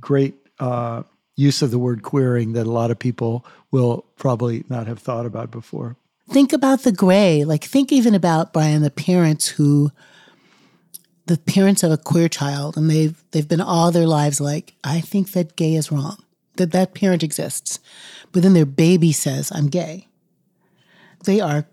great 0.00 0.34
uh, 0.60 1.02
use 1.38 1.62
of 1.62 1.70
the 1.70 1.78
word 1.78 2.02
queering 2.02 2.52
that 2.52 2.66
a 2.66 2.70
lot 2.70 2.90
of 2.90 2.98
people 2.98 3.46
will 3.70 4.04
probably 4.16 4.64
not 4.68 4.86
have 4.86 4.98
thought 4.98 5.26
about 5.26 5.50
before. 5.50 5.96
Think 6.30 6.52
about 6.52 6.82
the 6.82 6.92
gray. 6.92 7.44
Like 7.44 7.64
think 7.64 7.92
even 7.92 8.14
about 8.14 8.52
Brian, 8.52 8.82
the 8.82 8.90
parents 8.90 9.48
who 9.48 9.90
the 11.26 11.38
parents 11.38 11.82
of 11.82 11.92
a 11.92 11.98
queer 11.98 12.28
child 12.28 12.76
and 12.76 12.90
they've 12.90 13.22
they've 13.30 13.48
been 13.48 13.60
all 13.60 13.90
their 13.90 14.06
lives 14.06 14.40
like, 14.40 14.74
I 14.82 15.00
think 15.00 15.32
that 15.32 15.56
gay 15.56 15.74
is 15.74 15.92
wrong 15.92 16.18
that 16.58 16.72
that 16.72 16.94
parent 16.94 17.22
exists, 17.22 17.80
but 18.30 18.42
then 18.42 18.52
their 18.52 18.66
baby 18.66 19.12
says, 19.12 19.50
I'm 19.54 19.68
gay. 19.68 20.06
They 21.24 21.40
are 21.40 21.66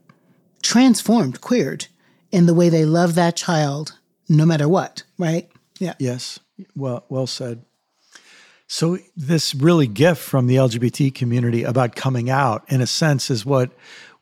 transformed, 0.63 1.41
queered 1.41 1.87
in 2.31 2.45
the 2.45 2.53
way 2.53 2.69
they 2.69 2.85
love 2.85 3.15
that 3.15 3.35
child, 3.35 3.97
no 4.29 4.45
matter 4.45 4.69
what, 4.69 5.03
right? 5.17 5.49
Yeah. 5.79 5.93
Yes. 5.99 6.39
Well, 6.75 7.05
well 7.09 7.27
said. 7.27 7.65
So 8.67 8.97
this 9.15 9.53
really 9.53 9.87
gift 9.87 10.21
from 10.21 10.47
the 10.47 10.55
LGBT 10.55 11.13
community 11.13 11.63
about 11.63 11.95
coming 11.95 12.29
out, 12.29 12.63
in 12.67 12.81
a 12.81 12.87
sense, 12.87 13.29
is 13.29 13.45
what 13.45 13.71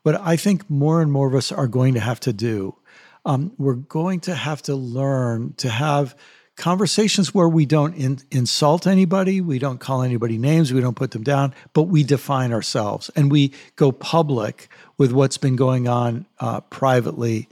what 0.02 0.20
I 0.20 0.36
think 0.36 0.68
more 0.68 1.00
and 1.00 1.10
more 1.10 1.28
of 1.28 1.34
us 1.34 1.50
are 1.50 1.66
going 1.66 1.94
to 1.94 2.00
have 2.00 2.20
to 2.20 2.32
do. 2.32 2.76
Um, 3.24 3.52
we're 3.56 3.74
going 3.74 4.20
to 4.20 4.34
have 4.34 4.60
to 4.62 4.74
learn 4.74 5.54
to 5.56 5.70
have 5.70 6.14
conversations 6.56 7.34
where 7.34 7.48
we 7.48 7.64
don't 7.64 7.94
in, 7.94 8.18
insult 8.30 8.86
anybody, 8.86 9.40
we 9.40 9.58
don't 9.58 9.80
call 9.80 10.02
anybody 10.02 10.36
names, 10.36 10.74
we 10.74 10.80
don't 10.80 10.94
put 10.94 11.12
them 11.12 11.22
down, 11.22 11.54
but 11.72 11.84
we 11.84 12.04
define 12.04 12.52
ourselves 12.52 13.10
and 13.16 13.32
we 13.32 13.52
go 13.76 13.90
public 13.90 14.68
with 14.98 15.10
what's 15.10 15.38
been 15.38 15.56
going 15.56 15.88
on 15.88 16.26
uh, 16.38 16.60
privately 16.60 17.48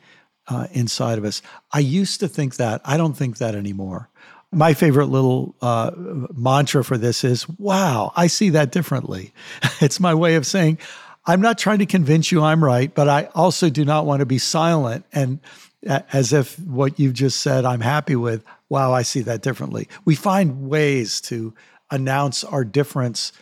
uh, 0.49 0.67
inside 0.73 1.19
of 1.19 1.25
us. 1.25 1.41
I 1.73 1.79
used 1.79 2.21
to 2.21 2.29
think 2.29 2.57
that. 2.57 2.81
I 2.85 2.97
don't 2.97 3.15
think 3.15 3.39
that 3.39 3.55
anymore. 3.55 4.11
My 4.52 4.75
favorite 4.75 5.06
little 5.06 5.54
uh, 5.62 5.92
mantra 6.35 6.85
for 6.85 6.99
this 6.99 7.25
is 7.25 7.49
wow, 7.59 8.12
I 8.16 8.26
see 8.26 8.50
that 8.50 8.71
differently. 8.71 9.32
it's 9.80 9.99
my 9.99 10.14
way 10.14 10.35
of 10.35 10.47
saying, 10.47 10.78
I'm 11.25 11.40
not 11.40 11.59
trying 11.59 11.78
to 11.78 11.87
convince 11.87 12.30
you 12.30 12.42
I'm 12.42 12.62
right, 12.62 12.92
but 12.92 13.09
I 13.09 13.28
also 13.35 13.71
do 13.71 13.85
not 13.85 14.06
want 14.06 14.21
to 14.21 14.26
be 14.26 14.38
silent 14.38 15.04
and 15.12 15.40
as 15.87 16.32
if 16.32 16.59
what 16.61 17.00
you've 17.00 17.14
just 17.14 17.40
said 17.40 17.64
I'm 17.64 17.80
happy 17.80 18.16
with 18.16 18.44
wow, 18.68 18.92
I 18.94 19.02
see 19.02 19.21
that 19.21 19.42
differently. 19.42 19.87
We 20.06 20.14
find 20.14 20.71
ways 20.71 21.21
to 21.23 21.52
announce 21.90 22.42
our 22.42 22.64
difference 22.64 23.32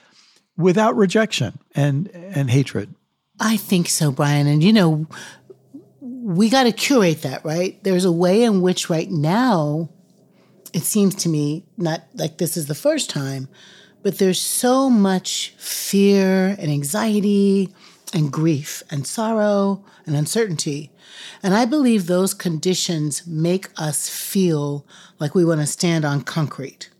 without 0.57 0.97
rejection 0.97 1.59
and 1.75 2.09
and 2.09 2.51
hatred. 2.51 2.95
I 3.39 3.57
think 3.57 3.89
so, 3.89 4.11
Brian. 4.11 4.47
And 4.47 4.63
you 4.63 4.73
know, 4.73 5.07
we 6.01 6.51
got 6.51 6.65
to 6.65 6.73
curate 6.73 7.23
that, 7.23 7.45
right? 7.45 7.83
There's 7.85 8.05
a 8.05 8.13
way 8.13 8.43
in 8.43 8.61
which 8.61 8.91
right 8.91 9.11
now 9.11 9.91
it 10.73 10.83
seems 10.83 11.15
to 11.17 11.29
me 11.29 11.65
not 11.77 12.03
like 12.15 12.39
this 12.39 12.57
is 12.57 12.67
the 12.67 12.75
first 12.75 13.11
time, 13.11 13.49
but 14.03 14.19
there's 14.19 14.41
so 14.41 14.91
much 14.91 15.55
fear 15.59 16.57
and 16.59 16.71
anxiety 16.71 17.75
and 18.13 18.33
grief 18.33 18.83
and 18.91 19.07
sorrow 19.07 19.85
and 20.07 20.17
uncertainty 20.17 20.91
and 21.43 21.55
I 21.55 21.65
believe 21.65 22.07
those 22.07 22.35
conditions 22.35 23.27
make 23.27 23.69
us 23.77 24.09
feel 24.09 24.87
like 25.19 25.35
we 25.35 25.45
want 25.45 25.61
to 25.61 25.67
stand 25.67 26.05
on 26.05 26.23
concrete. 26.23 26.91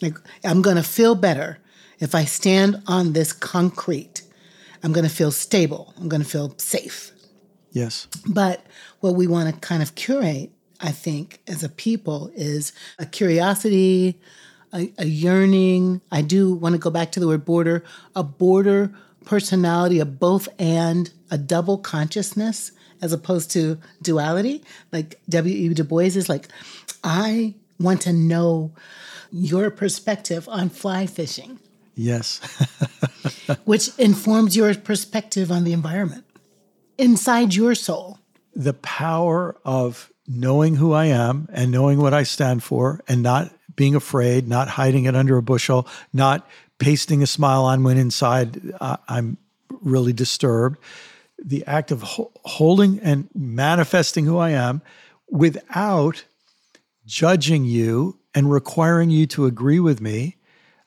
Like, 0.00 0.16
I'm 0.44 0.62
going 0.62 0.76
to 0.76 0.82
feel 0.82 1.14
better 1.14 1.58
if 2.00 2.14
I 2.14 2.24
stand 2.24 2.82
on 2.86 3.12
this 3.12 3.32
concrete. 3.32 4.22
I'm 4.82 4.92
going 4.92 5.06
to 5.06 5.14
feel 5.14 5.30
stable. 5.30 5.94
I'm 5.96 6.08
going 6.08 6.22
to 6.22 6.28
feel 6.28 6.54
safe. 6.58 7.12
Yes. 7.70 8.08
But 8.26 8.66
what 9.00 9.14
we 9.14 9.26
want 9.26 9.54
to 9.54 9.60
kind 9.60 9.82
of 9.82 9.94
curate, 9.94 10.50
I 10.82 10.90
think, 10.90 11.40
as 11.46 11.62
a 11.62 11.68
people 11.68 12.30
is 12.34 12.72
a 12.98 13.06
curiosity, 13.06 14.20
a, 14.72 14.92
a 14.98 15.06
yearning. 15.06 16.00
I 16.10 16.22
do 16.22 16.54
want 16.54 16.74
to 16.74 16.78
go 16.78 16.90
back 16.90 17.12
to 17.12 17.20
the 17.20 17.28
word 17.28 17.44
border, 17.44 17.84
a 18.16 18.24
border 18.24 18.92
personality, 19.24 20.00
a 20.00 20.04
both 20.04 20.48
and, 20.58 21.12
a 21.30 21.38
double 21.38 21.78
consciousness 21.78 22.72
as 23.00 23.12
opposed 23.12 23.50
to 23.52 23.78
duality. 24.02 24.62
Like 24.92 25.20
W.E. 25.28 25.74
Du 25.74 25.84
Bois 25.84 26.02
is 26.02 26.28
like, 26.28 26.48
I 27.04 27.54
want 27.78 28.02
to 28.02 28.12
know 28.12 28.72
your 29.30 29.70
perspective 29.70 30.48
on 30.48 30.68
fly 30.68 31.06
fishing. 31.06 31.58
Yes. 31.94 32.40
which 33.64 33.96
informs 33.98 34.56
your 34.56 34.74
perspective 34.74 35.52
on 35.52 35.64
the 35.64 35.72
environment 35.72 36.24
inside 36.98 37.54
your 37.54 37.74
soul. 37.74 38.18
The 38.54 38.74
power 38.74 39.56
of 39.64 40.11
knowing 40.26 40.76
who 40.76 40.92
I 40.92 41.06
am 41.06 41.48
and 41.52 41.70
knowing 41.70 42.00
what 42.00 42.14
I 42.14 42.22
stand 42.22 42.62
for 42.62 43.00
and 43.08 43.22
not 43.22 43.52
being 43.74 43.94
afraid, 43.94 44.48
not 44.48 44.68
hiding 44.68 45.04
it 45.04 45.16
under 45.16 45.36
a 45.36 45.42
bushel, 45.42 45.86
not 46.12 46.46
pasting 46.78 47.22
a 47.22 47.26
smile 47.26 47.64
on 47.64 47.82
when 47.82 47.96
inside 47.96 48.60
uh, 48.80 48.96
I'm 49.08 49.38
really 49.80 50.12
disturbed 50.12 50.78
the 51.44 51.64
act 51.66 51.90
of 51.90 52.02
ho- 52.02 52.32
holding 52.44 53.00
and 53.00 53.28
manifesting 53.34 54.24
who 54.24 54.38
I 54.38 54.50
am 54.50 54.82
without 55.28 56.24
judging 57.06 57.64
you 57.64 58.18
and 58.34 58.50
requiring 58.50 59.10
you 59.10 59.26
to 59.28 59.46
agree 59.46 59.80
with 59.80 60.00
me. 60.00 60.36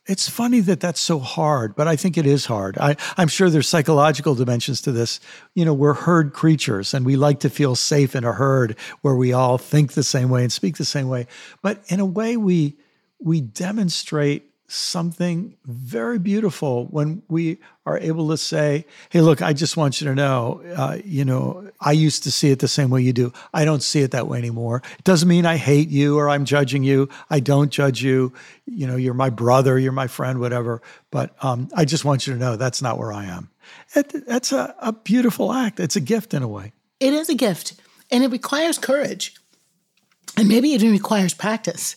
It's 0.07 0.29
funny 0.29 0.59
that 0.59 0.79
that's 0.79 0.99
so 0.99 1.19
hard, 1.19 1.75
but 1.75 1.87
I 1.87 1.95
think 1.95 2.15
it 2.17 2.27
is 2.27 2.45
hard. 2.45 2.77
I, 2.77 2.95
am 3.17 3.27
sure 3.27 3.49
there's 3.49 3.67
psychological 3.67 4.35
dimensions 4.35 4.81
to 4.81 4.91
this. 4.91 5.19
You 5.55 5.65
know, 5.65 5.73
we're 5.73 5.95
herd 5.95 6.31
creatures 6.31 6.93
and 6.93 7.05
we 7.05 7.15
like 7.15 7.39
to 7.39 7.49
feel 7.49 7.75
safe 7.75 8.15
in 8.15 8.23
a 8.23 8.33
herd 8.33 8.77
where 9.01 9.15
we 9.15 9.33
all 9.33 9.57
think 9.57 9.93
the 9.93 10.03
same 10.03 10.29
way 10.29 10.43
and 10.43 10.51
speak 10.51 10.77
the 10.77 10.85
same 10.85 11.07
way. 11.07 11.25
But 11.63 11.83
in 11.87 11.99
a 11.99 12.05
way, 12.05 12.37
we 12.37 12.77
we 13.19 13.41
demonstrate 13.41 14.51
something 14.67 15.55
very 15.65 16.17
beautiful 16.17 16.85
when 16.85 17.21
we 17.27 17.59
are 17.85 17.99
able 17.99 18.29
to 18.29 18.37
say, 18.37 18.85
"Hey, 19.09 19.21
look, 19.21 19.41
I 19.41 19.53
just 19.53 19.77
want 19.77 20.01
you 20.01 20.07
to 20.07 20.15
know, 20.15 20.61
uh, 20.75 20.97
you 21.05 21.23
know, 21.23 21.69
I 21.79 21.91
used 21.91 22.23
to 22.23 22.31
see 22.31 22.49
it 22.49 22.59
the 22.59 22.67
same 22.67 22.89
way 22.89 23.01
you 23.01 23.13
do. 23.13 23.31
I 23.53 23.63
don't 23.63 23.83
see 23.83 24.01
it 24.01 24.11
that 24.11 24.27
way 24.27 24.39
anymore. 24.39 24.81
It 24.97 25.03
doesn't 25.03 25.29
mean 25.29 25.45
I 25.45 25.57
hate 25.57 25.89
you 25.89 26.17
or 26.17 26.29
I'm 26.29 26.45
judging 26.45 26.83
you. 26.83 27.09
I 27.29 27.39
don't 27.39 27.69
judge 27.69 28.01
you. 28.01 28.33
You 28.65 28.87
know, 28.87 28.95
you're 28.95 29.13
my 29.13 29.29
brother, 29.29 29.77
you're 29.77 29.91
my 29.91 30.07
friend, 30.07 30.39
whatever. 30.39 30.81
But 31.11 31.35
um, 31.43 31.69
I 31.75 31.85
just 31.85 32.05
want 32.05 32.25
you 32.25 32.33
to 32.33 32.39
know 32.39 32.55
that's 32.55 32.81
not 32.81 32.97
where 32.97 33.13
I 33.13 33.25
am. 33.25 33.49
It, 33.95 34.25
that's 34.27 34.51
a, 34.51 34.75
a 34.79 34.93
beautiful 34.93 35.53
act. 35.53 35.79
It's 35.79 35.95
a 35.95 36.01
gift 36.01 36.33
in 36.33 36.41
a 36.41 36.47
way. 36.47 36.73
It 36.99 37.13
is 37.13 37.29
a 37.29 37.35
gift, 37.35 37.75
and 38.09 38.23
it 38.23 38.31
requires 38.31 38.77
courage, 38.77 39.35
and 40.37 40.47
maybe 40.47 40.73
it 40.73 40.81
even 40.81 40.93
requires 40.93 41.33
practice 41.33 41.95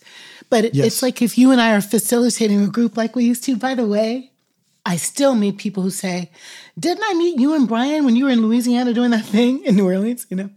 but 0.51 0.65
it, 0.65 0.75
yes. 0.75 0.87
it's 0.87 1.03
like 1.03 1.21
if 1.21 1.37
you 1.37 1.51
and 1.51 1.61
I 1.61 1.75
are 1.75 1.81
facilitating 1.81 2.63
a 2.63 2.69
group 2.69 2.97
like 2.97 3.15
we 3.15 3.25
used 3.25 3.45
to, 3.45 3.57
by 3.57 3.75
the 3.75 3.87
way, 3.87 4.33
I 4.87 4.97
still 4.97 5.35
meet 5.35 5.59
people 5.59 5.83
who 5.83 5.91
say, 5.91 6.31
Didn't 6.79 7.05
I 7.07 7.15
meet 7.15 7.39
you 7.39 7.55
and 7.55 7.69
Brian 7.69 8.05
when 8.05 8.17
you 8.17 8.25
were 8.25 8.31
in 8.31 8.41
Louisiana 8.41 8.95
doing 8.95 9.11
that 9.11 9.25
thing 9.25 9.63
in 9.65 9.77
New 9.77 9.87
Orleans? 9.87 10.27
You 10.31 10.37
know, 10.37 10.51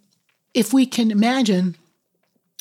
if 0.53 0.73
we 0.73 0.85
can 0.85 1.11
imagine 1.11 1.75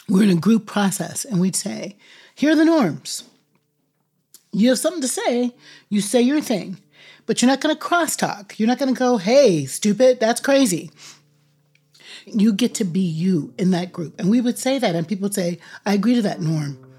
we're 0.08 0.24
in 0.24 0.30
a 0.30 0.34
group 0.34 0.66
process 0.66 1.24
and 1.24 1.40
we'd 1.40 1.54
say, 1.54 1.96
Here 2.34 2.50
are 2.50 2.56
the 2.56 2.64
norms. 2.64 3.24
You 4.52 4.70
have 4.70 4.80
something 4.80 5.02
to 5.02 5.08
say, 5.08 5.54
you 5.88 6.00
say 6.00 6.20
your 6.20 6.40
thing, 6.40 6.78
but 7.26 7.40
you're 7.40 7.50
not 7.50 7.60
going 7.60 7.76
to 7.76 7.80
crosstalk. 7.80 8.58
You're 8.58 8.66
not 8.66 8.80
going 8.80 8.92
to 8.92 8.98
go, 8.98 9.18
Hey, 9.18 9.64
stupid, 9.66 10.18
that's 10.18 10.40
crazy. 10.40 10.90
You 12.26 12.52
get 12.52 12.74
to 12.74 12.84
be 12.84 13.00
you 13.00 13.54
in 13.56 13.70
that 13.70 13.92
group. 13.92 14.18
And 14.18 14.28
we 14.28 14.40
would 14.40 14.58
say 14.58 14.80
that, 14.80 14.96
and 14.96 15.06
people 15.06 15.26
would 15.26 15.34
say, 15.34 15.60
I 15.86 15.94
agree 15.94 16.16
to 16.16 16.22
that 16.22 16.40
norm. 16.40 16.89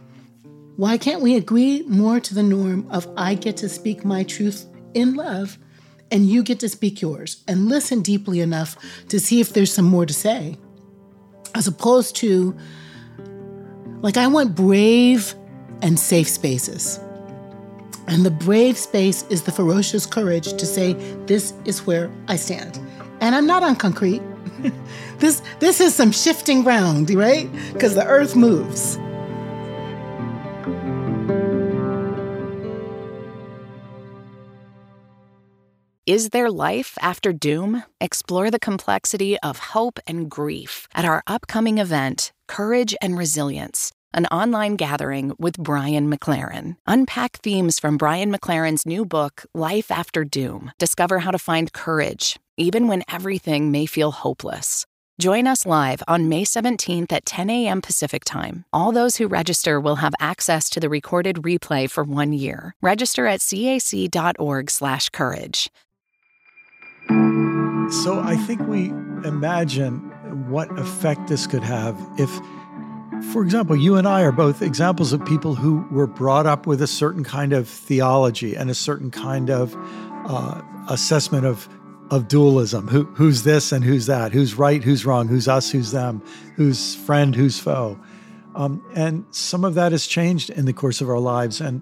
Why 0.78 0.98
can't 0.98 1.22
we 1.22 1.36
agree 1.36 1.84
more 1.84 2.20
to 2.20 2.34
the 2.34 2.44
norm 2.44 2.88
of 2.90 3.08
I 3.18 3.36
get 3.36 3.58
to 3.58 3.70
speak 3.70 4.06
my 4.06 4.24
truth 4.24 4.66
in 4.94 5.16
love 5.16 5.58
and 6.12 6.26
you 6.26 6.44
get 6.44 6.60
to 6.62 6.70
speak 6.70 7.02
yours 7.02 7.44
and 7.48 7.68
listen 7.68 8.02
deeply 8.02 8.40
enough 8.40 8.78
to 9.10 9.20
see 9.20 9.42
if 9.42 9.54
there's 9.54 9.72
some 9.72 9.86
more 9.86 10.06
to 10.06 10.14
say? 10.14 10.58
As 11.54 11.68
opposed 11.68 12.16
to, 12.18 12.56
like, 14.02 14.16
I 14.16 14.28
want 14.28 14.56
brave 14.56 15.36
and 15.82 16.00
safe 16.00 16.30
spaces. 16.30 17.00
And 18.08 18.26
the 18.26 18.32
brave 18.32 18.78
space 18.78 19.24
is 19.30 19.44
the 19.44 19.52
ferocious 19.52 20.06
courage 20.06 20.54
to 20.54 20.66
say, 20.66 20.94
This 21.26 21.54
is 21.66 21.86
where 21.86 22.10
I 22.28 22.38
stand. 22.38 22.80
And 23.20 23.36
I'm 23.36 23.46
not 23.46 23.64
on 23.64 23.76
concrete. 23.76 24.22
this, 25.20 25.42
this 25.60 25.80
is 25.82 25.94
some 25.94 26.12
shifting 26.12 26.64
ground, 26.64 27.10
right? 27.12 27.50
Because 27.74 27.96
the 27.96 28.06
earth 28.06 28.36
moves. 28.36 28.98
Is 36.12 36.32
there 36.32 36.52
life 36.52 36.98
after 37.02 37.32
doom? 37.32 37.84
Explore 38.02 38.52
the 38.52 38.60
complexity 38.60 39.40
of 39.40 39.72
hope 39.72 39.98
and 40.06 40.30
grief 40.30 40.90
at 40.94 41.06
our 41.06 41.24
upcoming 41.26 41.78
event, 41.78 42.34
Courage 42.50 42.94
and 43.02 43.18
Resilience, 43.18 43.94
an 44.14 44.26
online 44.26 44.76
gathering 44.76 45.32
with 45.40 45.58
Brian 45.58 46.12
McLaren. 46.12 46.76
Unpack 46.86 47.38
themes 47.38 47.80
from 47.80 47.96
Brian 47.96 48.30
McLaren's 48.30 48.86
new 48.86 49.06
book, 49.06 49.46
Life 49.54 49.90
After 49.90 50.26
Doom. 50.26 50.74
Discover 50.78 51.20
how 51.20 51.32
to 51.32 51.40
find 51.40 51.72
courage, 51.72 52.38
even 52.58 52.90
when 52.90 53.04
everything 53.10 53.72
may 53.72 53.86
feel 53.86 54.12
hopeless. 54.12 54.86
Join 55.18 55.48
us 55.48 55.66
live 55.66 56.04
on 56.10 56.28
May 56.28 56.44
17th 56.44 57.14
at 57.14 57.26
10 57.26 57.50
a.m. 57.50 57.82
Pacific 57.82 58.26
Time. 58.26 58.66
All 58.74 58.92
those 58.92 59.16
who 59.16 59.28
register 59.28 59.80
will 59.80 59.96
have 59.96 60.14
access 60.20 60.70
to 60.72 60.82
the 60.82 60.90
recorded 60.90 61.38
replay 61.38 61.90
for 61.90 62.04
one 62.04 62.34
year. 62.34 62.76
Register 62.82 63.28
at 63.28 63.40
cac.org/courage. 63.40 65.72
So 67.10 68.20
I 68.20 68.36
think 68.48 68.62
we 68.62 68.90
imagine 69.28 70.00
what 70.50 70.72
effect 70.80 71.28
this 71.28 71.48
could 71.48 71.64
have 71.64 72.00
if, 72.18 72.30
for 73.34 73.44
example, 73.44 73.76
you 73.76 73.98
and 73.98 74.08
I 74.08 74.22
are 74.22 74.32
both 74.32 74.62
examples 74.62 75.14
of 75.14 75.24
people 75.26 75.56
who 75.56 75.86
were 75.92 76.08
brought 76.08 76.46
up 76.46 76.66
with 76.66 76.82
a 76.82 76.88
certain 76.88 77.24
kind 77.24 77.54
of 77.54 77.68
theology 77.68 78.56
and 78.56 78.70
a 78.70 78.74
certain 78.74 79.12
kind 79.12 79.50
of 79.50 79.76
uh, 80.26 80.62
assessment 80.90 81.46
of 81.46 81.68
of 82.12 82.28
dualism. 82.28 82.90
Who, 82.90 83.06
who's 83.06 83.44
this 83.44 83.72
and 83.72 83.86
who's 83.86 84.06
that? 84.08 84.34
Who's 84.34 84.56
right? 84.56 84.84
Who's 84.84 85.06
wrong? 85.06 85.30
Who's 85.30 85.48
us? 85.48 85.72
Who's 85.72 85.92
them? 85.92 86.22
Who's 86.58 86.94
friend? 86.94 87.34
Who's 87.34 87.58
foe? 87.58 87.98
Um, 88.54 88.84
and 88.94 89.26
some 89.32 89.64
of 89.64 89.76
that 89.76 89.94
has 89.94 90.06
changed 90.06 90.50
in 90.50 90.66
the 90.66 90.74
course 90.74 91.00
of 91.00 91.10
our 91.10 91.20
lives, 91.20 91.62
and 91.62 91.82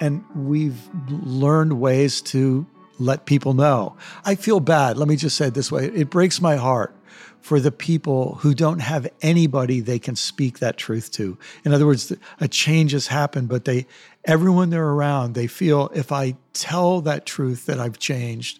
and 0.00 0.24
we've 0.36 0.78
learned 1.08 1.80
ways 1.80 2.20
to 2.22 2.66
let 2.98 3.26
people 3.26 3.54
know. 3.54 3.96
I 4.24 4.34
feel 4.34 4.60
bad. 4.60 4.96
Let 4.96 5.08
me 5.08 5.16
just 5.16 5.36
say 5.36 5.48
it 5.48 5.54
this 5.54 5.70
way 5.70 5.86
it 5.86 6.10
breaks 6.10 6.40
my 6.40 6.56
heart 6.56 6.94
for 7.40 7.60
the 7.60 7.70
people 7.70 8.34
who 8.40 8.54
don't 8.54 8.80
have 8.80 9.06
anybody 9.22 9.78
they 9.78 10.00
can 10.00 10.16
speak 10.16 10.58
that 10.58 10.76
truth 10.76 11.12
to. 11.12 11.38
In 11.64 11.72
other 11.72 11.86
words, 11.86 12.12
a 12.40 12.48
change 12.48 12.90
has 12.90 13.06
happened, 13.06 13.48
but 13.48 13.64
they, 13.64 13.86
everyone 14.24 14.70
they're 14.70 14.84
around, 14.84 15.34
they 15.34 15.46
feel 15.46 15.88
if 15.94 16.10
I 16.10 16.36
tell 16.54 17.00
that 17.02 17.24
truth 17.24 17.66
that 17.66 17.78
I've 17.78 18.00
changed, 18.00 18.58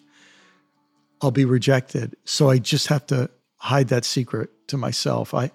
I'll 1.21 1.31
be 1.31 1.43
rejected. 1.43 2.15
So 2.23 2.49
I 2.49 2.59
just 2.59 2.87
have 2.87 3.05
to 3.07 3.29
hide 3.57 3.89
that 3.89 4.05
secret 4.05 4.51
to 4.69 4.77
myself. 4.77 5.33
I, 5.33 5.51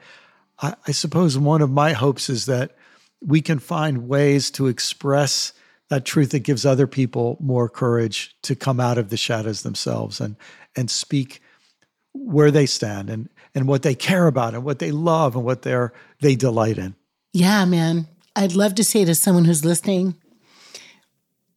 I, 0.59 0.75
I 0.87 0.93
suppose 0.93 1.39
one 1.39 1.63
of 1.63 1.71
my 1.71 1.93
hopes 1.93 2.29
is 2.29 2.45
that 2.47 2.77
we 3.25 3.41
can 3.41 3.59
find 3.59 4.09
ways 4.09 4.51
to 4.51 4.67
express 4.67 5.55
that 5.93 6.07
truth 6.07 6.31
that 6.31 6.39
gives 6.39 6.65
other 6.65 6.87
people 6.87 7.37
more 7.39 7.69
courage 7.69 8.35
to 8.41 8.55
come 8.55 8.81
out 8.81 8.97
of 8.97 9.11
the 9.11 9.17
shadows 9.19 9.61
themselves 9.61 10.23
and 10.23 10.37
and 10.75 10.91
speak 10.91 11.43
where 12.15 12.51
they 12.51 12.65
stand 12.65 13.11
and 13.11 13.29
and 13.55 13.69
what 13.69 13.83
they 13.83 13.95
care 13.95 14.27
about 14.27 14.55
and 14.55 14.65
what 14.65 14.79
they 14.79 14.91
love 14.91 15.37
and 15.37 15.45
what 15.45 15.61
they're 15.61 15.93
they 16.21 16.35
delight 16.35 16.79
in. 16.79 16.95
Yeah, 17.35 17.67
man. 17.67 18.07
I'd 18.35 18.55
love 18.55 18.75
to 18.77 18.85
say 18.85 19.05
to 19.05 19.15
someone 19.15 19.45
who's 19.45 19.67
listening, 19.67 20.15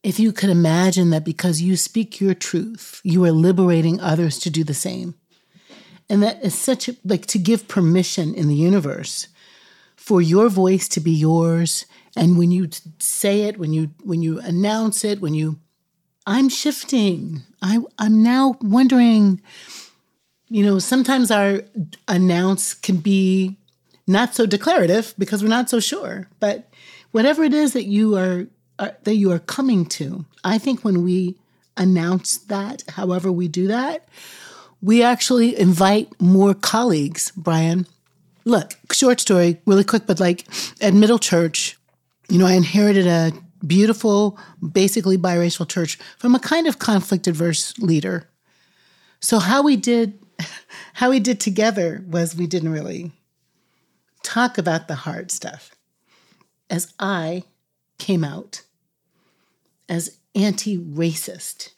if 0.04 0.20
you 0.20 0.34
could 0.34 0.50
imagine 0.50 1.12
that 1.12 1.24
because 1.24 1.62
you 1.62 1.78
speak 1.78 2.20
your 2.20 2.34
truth, 2.34 3.00
you 3.06 3.24
are 3.24 3.32
liberating 3.32 4.02
others 4.02 4.38
to 4.40 4.50
do 4.50 4.66
the 4.66 4.74
same. 4.74 5.16
And 6.10 6.22
that 6.22 6.44
is 6.44 6.54
such 6.54 6.90
a, 6.90 6.98
like 7.06 7.26
to 7.28 7.40
give 7.40 7.70
permission 7.70 8.36
in 8.36 8.50
the 8.50 8.56
universe 8.56 9.30
for 10.06 10.22
your 10.22 10.50
voice 10.50 10.88
to 10.90 11.00
be 11.00 11.12
yours. 11.12 11.88
And 12.16 12.38
when 12.38 12.52
you 12.52 12.70
say 13.00 13.42
it 13.42 13.58
when 13.58 13.74
you 13.74 13.90
when 14.04 14.22
you 14.22 14.40
announce 14.40 15.04
it 15.04 15.20
when 15.20 15.34
you 15.34 15.58
i'm 16.28 16.48
shifting. 16.48 17.42
I 17.62 17.80
i'm 17.98 18.22
now 18.22 18.56
wondering 18.62 19.42
you 20.48 20.64
know 20.64 20.78
sometimes 20.80 21.32
our 21.32 21.62
announce 22.08 22.74
can 22.76 22.98
be 22.98 23.58
not 24.08 24.36
so 24.36 24.46
declarative 24.46 25.16
because 25.18 25.42
we're 25.42 25.50
not 25.50 25.70
so 25.70 25.80
sure. 25.80 26.30
But 26.40 26.70
whatever 27.12 27.44
it 27.44 27.54
is 27.54 27.74
that 27.74 27.86
you 27.86 28.16
are 28.18 28.46
uh, 28.78 28.92
that 29.04 29.16
you 29.16 29.32
are 29.32 29.40
coming 29.40 29.86
to 29.86 30.26
i 30.44 30.58
think 30.58 30.84
when 30.84 31.02
we 31.02 31.38
announce 31.78 32.36
that 32.38 32.84
however 32.90 33.32
we 33.32 33.48
do 33.48 33.68
that 33.68 34.06
we 34.82 35.02
actually 35.02 35.58
invite 35.58 36.10
more 36.20 36.54
colleagues 36.54 37.32
brian 37.38 37.88
look 38.46 38.74
short 38.92 39.20
story 39.20 39.60
really 39.66 39.84
quick 39.84 40.06
but 40.06 40.20
like 40.20 40.48
at 40.82 40.94
middle 40.94 41.20
church 41.20 41.78
you 42.30 42.40
know, 42.40 42.48
I 42.48 42.54
inherited 42.54 43.08
a 43.08 43.32
beautiful, 43.66 44.40
basically 44.72 45.18
biracial 45.18 45.68
church 45.68 45.98
from 46.18 46.36
a 46.36 46.40
kind 46.40 46.68
of 46.68 46.80
conflict 46.80 47.28
adverse 47.28 47.78
leader. 47.80 48.30
So 49.20 49.40
how 49.40 49.64
we 49.64 49.76
did 49.76 50.20
how 50.94 51.10
we 51.10 51.20
did 51.20 51.40
together 51.40 52.04
was 52.08 52.36
we 52.36 52.48
didn't 52.48 52.72
really 52.72 53.12
talk 54.24 54.58
about 54.58 54.88
the 54.88 54.96
hard 54.96 55.32
stuff. 55.32 55.72
As 56.70 56.94
I 57.00 57.44
came 58.00 58.24
out 58.24 58.64
as 59.88 60.18
anti-racist 60.34 61.70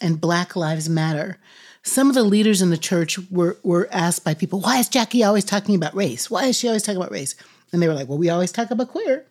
and 0.00 0.20
Black 0.20 0.56
Lives 0.56 0.88
Matter, 0.88 1.38
some 1.86 2.08
of 2.08 2.14
the 2.14 2.24
leaders 2.24 2.62
in 2.62 2.70
the 2.70 2.76
church 2.76 3.18
were, 3.30 3.58
were 3.62 3.88
asked 3.92 4.24
by 4.24 4.34
people, 4.34 4.60
why 4.60 4.78
is 4.78 4.88
Jacqui 4.88 5.24
always 5.24 5.44
talking 5.44 5.76
about 5.76 5.94
race? 5.94 6.28
Why 6.30 6.46
is 6.46 6.58
she 6.58 6.66
always 6.66 6.82
talking 6.82 7.00
about 7.00 7.12
race? 7.12 7.36
And 7.72 7.80
they 7.80 7.86
were 7.86 7.94
like, 7.94 8.08
well, 8.08 8.18
we 8.18 8.28
always 8.28 8.50
talk 8.50 8.70
about 8.70 8.88
queer. 8.88 9.24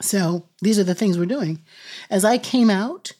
So 0.00 0.44
these 0.60 0.78
are 0.78 0.84
the 0.84 0.94
things 0.94 1.18
we're 1.18 1.24
doing. 1.24 1.62
As 2.10 2.24
I 2.24 2.36
came 2.36 2.68
out, 2.68 3.12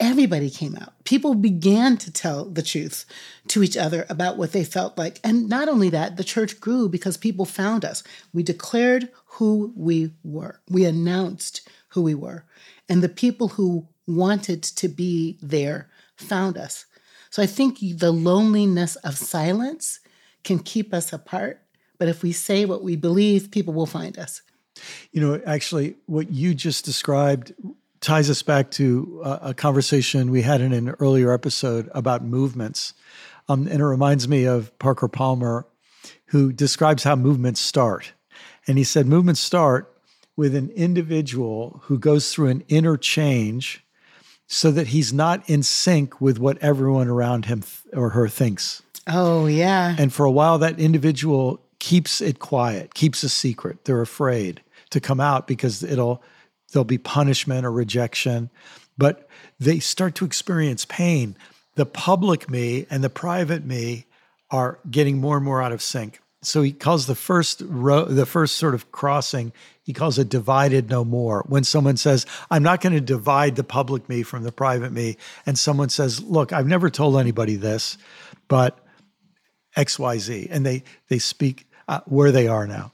everybody 0.00 0.50
came 0.50 0.76
out. 0.76 0.92
People 1.04 1.34
began 1.34 1.96
to 1.98 2.12
tell 2.12 2.44
the 2.44 2.62
truth 2.62 3.06
to 3.48 3.62
each 3.62 3.76
other 3.76 4.06
about 4.08 4.36
what 4.36 4.52
they 4.52 4.64
felt 4.64 4.98
like. 4.98 5.20
And 5.22 5.48
not 5.48 5.68
only 5.68 5.88
that, 5.90 6.16
the 6.16 6.24
church 6.24 6.60
grew 6.60 6.88
because 6.88 7.16
people 7.16 7.44
found 7.44 7.84
us. 7.84 8.02
We 8.32 8.42
declared 8.42 9.08
who 9.26 9.72
we 9.76 10.12
were, 10.24 10.60
we 10.68 10.84
announced 10.84 11.66
who 11.90 12.02
we 12.02 12.14
were. 12.14 12.44
And 12.88 13.02
the 13.02 13.08
people 13.08 13.48
who 13.48 13.86
wanted 14.06 14.64
to 14.64 14.88
be 14.88 15.38
there 15.40 15.88
found 16.16 16.58
us. 16.58 16.86
So 17.32 17.42
I 17.42 17.46
think 17.46 17.78
the 17.80 18.12
loneliness 18.12 18.96
of 18.96 19.16
silence 19.16 20.00
can 20.44 20.58
keep 20.58 20.92
us 20.92 21.14
apart. 21.14 21.62
But 21.96 22.08
if 22.08 22.22
we 22.22 22.30
say 22.30 22.66
what 22.66 22.82
we 22.84 22.94
believe, 22.94 23.50
people 23.50 23.72
will 23.72 23.86
find 23.86 24.18
us. 24.18 24.42
You 25.12 25.22
know, 25.22 25.40
actually, 25.46 25.96
what 26.04 26.30
you 26.30 26.54
just 26.54 26.84
described 26.84 27.54
ties 28.02 28.28
us 28.28 28.42
back 28.42 28.70
to 28.72 29.22
a, 29.24 29.38
a 29.44 29.54
conversation 29.54 30.30
we 30.30 30.42
had 30.42 30.60
in 30.60 30.74
an 30.74 30.90
earlier 30.98 31.32
episode 31.32 31.88
about 31.94 32.22
movements. 32.22 32.92
Um, 33.48 33.66
and 33.66 33.80
it 33.80 33.86
reminds 33.86 34.28
me 34.28 34.44
of 34.44 34.78
Parker 34.78 35.08
Palmer, 35.08 35.66
who 36.26 36.52
describes 36.52 37.02
how 37.02 37.16
movements 37.16 37.62
start. 37.62 38.12
And 38.66 38.76
he 38.76 38.84
said 38.84 39.06
movements 39.06 39.40
start 39.40 39.90
with 40.36 40.54
an 40.54 40.68
individual 40.70 41.80
who 41.84 41.98
goes 41.98 42.30
through 42.30 42.48
an 42.48 42.64
inner 42.68 42.98
change 42.98 43.81
so 44.52 44.70
that 44.70 44.88
he's 44.88 45.14
not 45.14 45.48
in 45.48 45.62
sync 45.62 46.20
with 46.20 46.38
what 46.38 46.58
everyone 46.58 47.08
around 47.08 47.46
him 47.46 47.62
th- 47.62 47.94
or 47.94 48.10
her 48.10 48.28
thinks. 48.28 48.82
Oh, 49.06 49.46
yeah. 49.46 49.96
And 49.98 50.12
for 50.12 50.26
a 50.26 50.30
while, 50.30 50.58
that 50.58 50.78
individual 50.78 51.62
keeps 51.78 52.20
it 52.20 52.38
quiet, 52.38 52.92
keeps 52.92 53.22
a 53.22 53.30
secret. 53.30 53.86
They're 53.86 54.02
afraid 54.02 54.60
to 54.90 55.00
come 55.00 55.20
out 55.20 55.46
because 55.46 55.82
it'll 55.82 56.22
there'll 56.70 56.84
be 56.84 56.98
punishment 56.98 57.64
or 57.64 57.72
rejection. 57.72 58.50
But 58.98 59.26
they 59.58 59.78
start 59.78 60.14
to 60.16 60.26
experience 60.26 60.84
pain. 60.84 61.34
The 61.76 61.86
public 61.86 62.50
me 62.50 62.86
and 62.90 63.02
the 63.02 63.08
private 63.08 63.64
me 63.64 64.04
are 64.50 64.78
getting 64.90 65.16
more 65.16 65.36
and 65.36 65.44
more 65.46 65.62
out 65.62 65.72
of 65.72 65.80
sync. 65.80 66.20
So 66.42 66.62
he 66.62 66.72
calls 66.72 67.06
the 67.06 67.14
first 67.14 67.62
row, 67.64 68.04
the 68.04 68.26
first 68.26 68.56
sort 68.56 68.74
of 68.74 68.90
crossing, 68.90 69.52
he 69.84 69.92
calls 69.92 70.18
it 70.18 70.28
divided 70.28 70.90
no 70.90 71.04
more. 71.04 71.44
When 71.48 71.64
someone 71.64 71.96
says, 71.96 72.26
I'm 72.50 72.62
not 72.62 72.80
going 72.80 72.94
to 72.94 73.00
divide 73.00 73.56
the 73.56 73.64
public 73.64 74.08
me 74.08 74.22
from 74.22 74.42
the 74.42 74.52
private 74.52 74.92
me, 74.92 75.16
and 75.46 75.58
someone 75.58 75.88
says, 75.88 76.22
Look, 76.22 76.52
I've 76.52 76.66
never 76.66 76.90
told 76.90 77.16
anybody 77.16 77.56
this, 77.56 77.96
but 78.48 78.78
XYZ, 79.76 80.48
and 80.50 80.66
they 80.66 80.82
they 81.08 81.18
speak 81.18 81.66
uh, 81.88 82.00
where 82.06 82.32
they 82.32 82.48
are 82.48 82.66
now. 82.66 82.92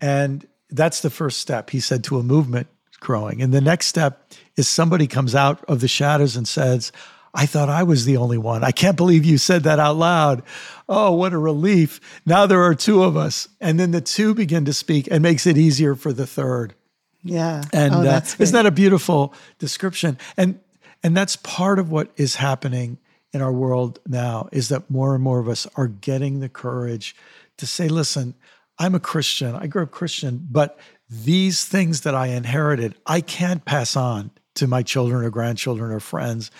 And 0.00 0.46
that's 0.70 1.00
the 1.00 1.10
first 1.10 1.38
step, 1.38 1.70
he 1.70 1.80
said, 1.80 2.02
to 2.04 2.18
a 2.18 2.22
movement 2.22 2.66
growing. 2.98 3.42
And 3.42 3.52
the 3.52 3.60
next 3.60 3.86
step 3.86 4.32
is 4.56 4.68
somebody 4.68 5.06
comes 5.06 5.34
out 5.34 5.64
of 5.64 5.80
the 5.80 5.88
shadows 5.88 6.36
and 6.36 6.46
says, 6.48 6.92
I 7.34 7.46
thought 7.46 7.70
I 7.70 7.82
was 7.82 8.04
the 8.04 8.18
only 8.18 8.36
one. 8.36 8.62
I 8.62 8.72
can't 8.72 8.96
believe 8.96 9.24
you 9.24 9.38
said 9.38 9.62
that 9.62 9.78
out 9.78 9.96
loud. 9.96 10.42
Oh, 10.88 11.12
what 11.12 11.32
a 11.32 11.38
relief. 11.38 12.00
Now 12.26 12.46
there 12.46 12.62
are 12.62 12.74
two 12.74 13.02
of 13.02 13.16
us. 13.16 13.48
And 13.60 13.80
then 13.80 13.90
the 13.90 14.02
two 14.02 14.34
begin 14.34 14.66
to 14.66 14.74
speak 14.74 15.08
and 15.10 15.22
makes 15.22 15.46
it 15.46 15.56
easier 15.56 15.94
for 15.94 16.12
the 16.12 16.26
third. 16.26 16.74
Yeah. 17.22 17.62
And 17.72 17.94
oh, 17.94 18.02
uh, 18.02 18.20
isn't 18.38 18.52
that 18.52 18.66
a 18.66 18.70
beautiful 18.70 19.34
description? 19.58 20.18
And 20.36 20.60
and 21.02 21.16
that's 21.16 21.36
part 21.36 21.78
of 21.78 21.90
what 21.90 22.12
is 22.16 22.36
happening 22.36 22.98
in 23.32 23.42
our 23.42 23.52
world 23.52 23.98
now 24.06 24.48
is 24.52 24.68
that 24.68 24.90
more 24.90 25.14
and 25.14 25.24
more 25.24 25.40
of 25.40 25.48
us 25.48 25.66
are 25.74 25.88
getting 25.88 26.40
the 26.40 26.48
courage 26.48 27.16
to 27.56 27.66
say, 27.66 27.88
listen, 27.88 28.34
I'm 28.78 28.94
a 28.94 29.00
Christian. 29.00 29.54
I 29.54 29.66
grew 29.66 29.82
up 29.82 29.90
Christian, 29.90 30.46
but 30.50 30.78
these 31.08 31.64
things 31.64 32.02
that 32.02 32.14
I 32.14 32.28
inherited, 32.28 32.94
I 33.06 33.20
can't 33.20 33.64
pass 33.64 33.96
on 33.96 34.30
to 34.54 34.66
my 34.66 34.82
children 34.82 35.24
or 35.24 35.30
grandchildren 35.30 35.90
or 35.90 36.00
friends. 36.00 36.50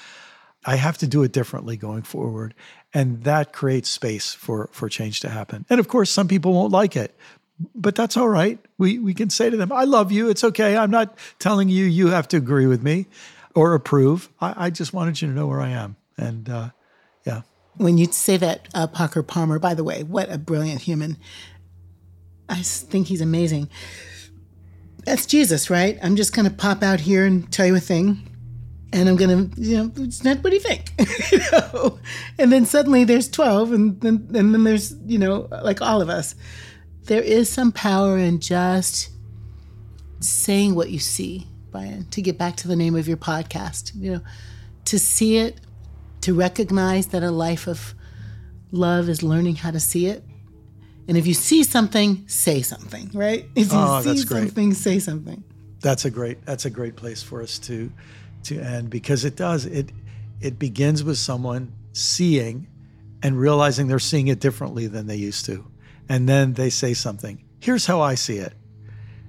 I 0.64 0.76
have 0.76 0.98
to 0.98 1.06
do 1.06 1.22
it 1.22 1.32
differently 1.32 1.76
going 1.76 2.02
forward. 2.02 2.54
And 2.94 3.24
that 3.24 3.52
creates 3.52 3.88
space 3.88 4.32
for, 4.32 4.68
for 4.72 4.88
change 4.88 5.20
to 5.20 5.28
happen. 5.28 5.64
And 5.68 5.80
of 5.80 5.88
course, 5.88 6.10
some 6.10 6.28
people 6.28 6.52
won't 6.52 6.72
like 6.72 6.96
it, 6.96 7.16
but 7.74 7.94
that's 7.94 8.16
all 8.16 8.28
right. 8.28 8.58
We, 8.78 8.98
we 8.98 9.14
can 9.14 9.30
say 9.30 9.50
to 9.50 9.56
them, 9.56 9.72
I 9.72 9.84
love 9.84 10.12
you. 10.12 10.28
It's 10.28 10.44
okay. 10.44 10.76
I'm 10.76 10.90
not 10.90 11.16
telling 11.38 11.68
you 11.68 11.84
you 11.84 12.08
have 12.08 12.28
to 12.28 12.36
agree 12.36 12.66
with 12.66 12.82
me 12.82 13.06
or 13.54 13.74
approve. 13.74 14.28
I, 14.40 14.66
I 14.66 14.70
just 14.70 14.92
wanted 14.92 15.20
you 15.20 15.28
to 15.28 15.34
know 15.34 15.46
where 15.46 15.60
I 15.60 15.70
am. 15.70 15.96
And 16.16 16.48
uh, 16.48 16.70
yeah. 17.24 17.42
When 17.76 17.98
you 17.98 18.06
say 18.06 18.36
that, 18.36 18.68
uh, 18.74 18.86
Parker 18.86 19.22
Palmer, 19.22 19.58
by 19.58 19.74
the 19.74 19.84
way, 19.84 20.02
what 20.02 20.30
a 20.30 20.38
brilliant 20.38 20.82
human. 20.82 21.16
I 22.48 22.62
think 22.62 23.06
he's 23.06 23.20
amazing. 23.20 23.70
That's 25.04 25.26
Jesus, 25.26 25.70
right? 25.70 25.98
I'm 26.02 26.16
just 26.16 26.34
going 26.34 26.48
to 26.48 26.54
pop 26.54 26.82
out 26.82 27.00
here 27.00 27.24
and 27.24 27.50
tell 27.50 27.66
you 27.66 27.74
a 27.74 27.80
thing. 27.80 28.28
And 28.92 29.08
I'm 29.08 29.16
going 29.16 29.50
to, 29.50 29.60
you 29.60 29.76
know, 29.78 29.84
what 29.84 30.42
do 30.42 30.54
you 30.54 30.60
think? 30.60 30.92
you 31.32 31.38
know? 31.50 31.98
And 32.38 32.52
then 32.52 32.66
suddenly 32.66 33.04
there's 33.04 33.28
12, 33.28 33.72
and 33.72 34.00
then, 34.00 34.28
and 34.34 34.52
then 34.52 34.64
there's, 34.64 34.94
you 35.06 35.18
know, 35.18 35.48
like 35.62 35.80
all 35.80 36.02
of 36.02 36.10
us. 36.10 36.34
There 37.04 37.22
is 37.22 37.48
some 37.48 37.72
power 37.72 38.18
in 38.18 38.40
just 38.40 39.10
saying 40.20 40.74
what 40.74 40.90
you 40.90 40.98
see, 40.98 41.48
Brian, 41.70 42.04
to 42.10 42.22
get 42.22 42.38
back 42.38 42.56
to 42.58 42.68
the 42.68 42.76
name 42.76 42.94
of 42.94 43.08
your 43.08 43.16
podcast, 43.16 43.92
you 43.94 44.12
know, 44.12 44.20
to 44.84 44.98
see 44.98 45.38
it, 45.38 45.60
to 46.20 46.34
recognize 46.34 47.08
that 47.08 47.22
a 47.22 47.30
life 47.30 47.66
of 47.66 47.94
love 48.70 49.08
is 49.08 49.22
learning 49.22 49.56
how 49.56 49.70
to 49.70 49.80
see 49.80 50.06
it 50.06 50.22
and 51.08 51.16
if 51.16 51.26
you 51.26 51.34
see 51.34 51.64
something, 51.64 52.24
say 52.28 52.62
something, 52.62 53.10
right? 53.12 53.46
If 53.54 53.72
you 53.72 53.78
oh, 53.78 54.00
see 54.02 54.16
something, 54.18 54.72
say 54.72 54.98
something. 54.98 55.42
That's 55.80 56.04
a 56.04 56.10
great 56.10 56.44
that's 56.46 56.64
a 56.64 56.70
great 56.70 56.94
place 56.96 57.22
for 57.22 57.42
us 57.42 57.58
to 57.60 57.90
to 58.44 58.60
end 58.60 58.90
because 58.90 59.24
it 59.24 59.36
does 59.36 59.66
it 59.66 59.90
it 60.40 60.58
begins 60.58 61.04
with 61.04 61.18
someone 61.18 61.72
seeing 61.92 62.66
and 63.22 63.38
realizing 63.38 63.86
they're 63.86 63.98
seeing 63.98 64.28
it 64.28 64.40
differently 64.40 64.88
than 64.88 65.06
they 65.06 65.16
used 65.16 65.44
to. 65.46 65.64
And 66.08 66.28
then 66.28 66.54
they 66.54 66.68
say 66.68 66.94
something. 66.94 67.44
Here's 67.60 67.86
how 67.86 68.00
I 68.00 68.16
see 68.16 68.38
it. 68.38 68.52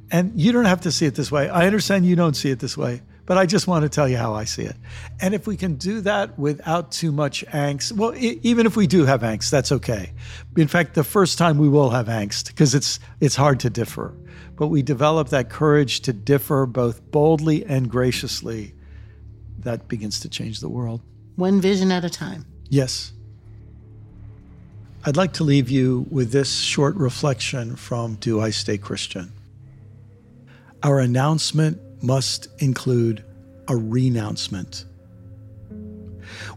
And 0.10 0.40
you 0.40 0.52
don't 0.52 0.66
have 0.66 0.82
to 0.82 0.92
see 0.92 1.06
it 1.06 1.14
this 1.14 1.32
way. 1.32 1.50
I 1.50 1.68
understand 1.68 2.06
you 2.06 2.16
don't 2.16 2.36
see 2.36 2.50
it 2.50 2.60
this 2.60 2.76
way 2.76 3.02
but 3.26 3.38
I 3.38 3.46
just 3.46 3.68
want 3.68 3.84
to 3.84 3.90
tell 3.90 4.08
you 4.08 4.18
how 4.18 4.34
I 4.34 4.44
see 4.44 4.64
it. 4.64 4.76
And 5.22 5.34
if 5.34 5.48
we 5.48 5.56
can 5.56 5.76
do 5.76 6.02
that 6.02 6.38
without 6.38 6.92
too 6.92 7.12
much 7.12 7.46
angst, 7.48 7.94
well, 7.94 8.12
I- 8.12 8.40
even 8.44 8.66
if 8.66 8.76
we 8.76 8.88
do 8.88 9.06
have 9.06 9.22
angst, 9.22 9.50
that's 9.50 9.72
okay. 9.72 10.12
In 10.58 10.68
fact, 10.68 10.94
the 10.94 11.04
first 11.04 11.38
time 11.38 11.58
we 11.58 11.70
will 11.70 11.90
have 11.92 12.08
angst 12.08 12.48
because 12.48 12.76
it's 12.76 13.00
it's 13.22 13.36
hard 13.36 13.60
to 13.62 13.70
differ. 13.70 14.14
But 14.56 14.68
we 14.68 14.82
develop 14.82 15.30
that 15.30 15.50
courage 15.50 16.02
to 16.02 16.14
differ 16.14 16.66
both 16.66 17.02
boldly 17.12 17.66
and 17.66 17.90
graciously. 17.90 18.74
That 19.64 19.88
begins 19.88 20.20
to 20.22 20.30
change 20.30 20.60
the 20.60 20.70
world. 20.70 21.02
One 21.36 21.62
vision 21.62 21.92
at 21.92 22.06
a 22.06 22.10
time. 22.10 22.46
Yes. 22.70 23.14
I'd 25.06 25.18
like 25.18 25.34
to 25.34 25.44
leave 25.44 25.70
you 25.70 26.06
with 26.10 26.32
this 26.32 26.60
short 26.60 26.96
reflection 26.96 27.76
from 27.76 28.16
Do 28.16 28.40
I 28.40 28.52
Stay 28.52 28.78
Christian? 28.78 29.32
Our 30.82 31.00
announcement 31.00 31.80
must 32.02 32.48
include 32.60 33.24
a 33.68 33.76
renouncement. 33.76 34.86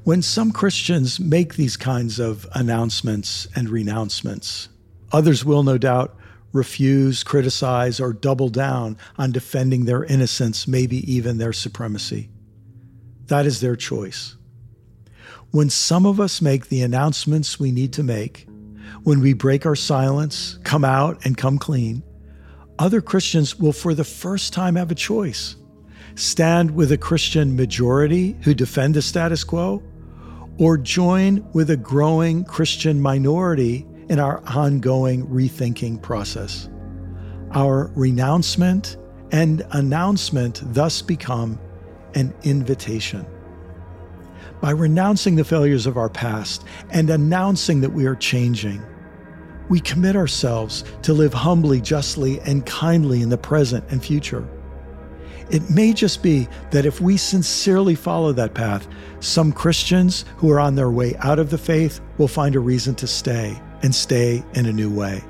When 0.05 0.23
some 0.23 0.53
Christians 0.53 1.19
make 1.19 1.55
these 1.55 1.77
kinds 1.77 2.19
of 2.19 2.47
announcements 2.53 3.47
and 3.55 3.69
renouncements, 3.69 4.69
others 5.13 5.45
will 5.45 5.63
no 5.63 5.79
doubt 5.79 6.17
refuse, 6.53 7.23
criticize, 7.23 8.01
or 8.01 8.13
double 8.13 8.49
down 8.49 8.97
on 9.19 9.33
defending 9.33 9.85
their 9.85 10.05
innocence, 10.05 10.67
maybe 10.67 11.13
even 11.13 11.39
their 11.39 11.53
supremacy. 11.53 12.29
That 13.27 13.47
is 13.47 13.61
their 13.61 13.77
choice. 13.77 14.37
When 15.51 15.71
some 15.71 16.07
of 16.07 16.21
us 16.21 16.43
make 16.43 16.69
the 16.69 16.83
announcements 16.83 17.59
we 17.59 17.73
need 17.73 17.93
to 17.95 18.03
make, 18.03 18.47
when 19.03 19.21
we 19.21 19.33
break 19.33 19.67
our 19.67 19.77
silence, 19.77 20.59
come 20.65 20.85
out, 20.85 21.25
and 21.25 21.37
come 21.37 21.59
clean, 21.59 22.03
other 22.79 23.01
Christians 23.01 23.59
will, 23.59 23.73
for 23.73 23.95
the 23.95 24.05
first 24.05 24.53
time, 24.53 24.77
have 24.77 24.91
a 24.91 24.97
choice 24.97 25.57
stand 26.15 26.71
with 26.71 26.91
a 26.93 26.97
Christian 26.97 27.55
majority 27.57 28.37
who 28.43 28.55
defend 28.55 28.95
the 28.95 29.03
status 29.03 29.45
quo, 29.45 29.83
or 30.59 30.79
join 30.79 31.47
with 31.53 31.69
a 31.69 31.77
growing 31.77 32.43
Christian 32.43 33.01
minority 33.01 33.87
in 34.09 34.19
our 34.19 34.43
ongoing 34.47 35.27
rethinking 35.27 36.01
process. 36.01 36.71
Our 37.53 37.91
renouncement 37.95 38.97
and 39.31 39.63
announcement 39.73 40.63
thus 40.73 41.03
become 41.03 41.59
an 42.17 42.35
invitation. 42.43 43.25
By 44.61 44.71
renouncing 44.71 45.37
the 45.37 45.45
failures 45.45 45.87
of 45.87 45.97
our 45.97 46.09
past 46.09 46.65
and 46.91 47.11
announcing 47.11 47.81
that 47.83 47.91
we 47.93 48.07
are 48.07 48.17
changing, 48.17 48.83
we 49.69 49.81
commit 49.81 50.17
ourselves 50.17 50.85
to 51.03 51.13
live 51.13 51.35
humbly, 51.35 51.81
justly, 51.81 52.41
and 52.41 52.65
kindly 52.67 53.23
in 53.23 53.29
the 53.29 53.39
present 53.39 53.85
and 53.91 54.03
future. 54.03 54.49
It 55.51 55.69
may 55.71 55.93
just 55.93 56.23
be 56.23 56.49
that 56.71 56.87
if 56.87 57.01
we 57.01 57.17
sincerely 57.17 57.95
follow 57.95 58.33
that 58.33 58.55
path, 58.55 58.89
some 59.21 59.53
Christians 59.53 60.25
who 60.39 60.51
are 60.51 60.59
on 60.59 60.75
their 60.75 60.91
way 60.91 61.15
out 61.19 61.39
of 61.39 61.51
the 61.51 61.59
faith 61.59 62.01
will 62.19 62.29
find 62.29 62.57
a 62.57 62.61
reason 62.61 62.95
to 62.97 63.07
stay 63.07 63.61
and 63.83 63.95
stay 63.95 64.43
in 64.55 64.67
a 64.67 64.73
new 64.73 64.91
way. 64.91 65.23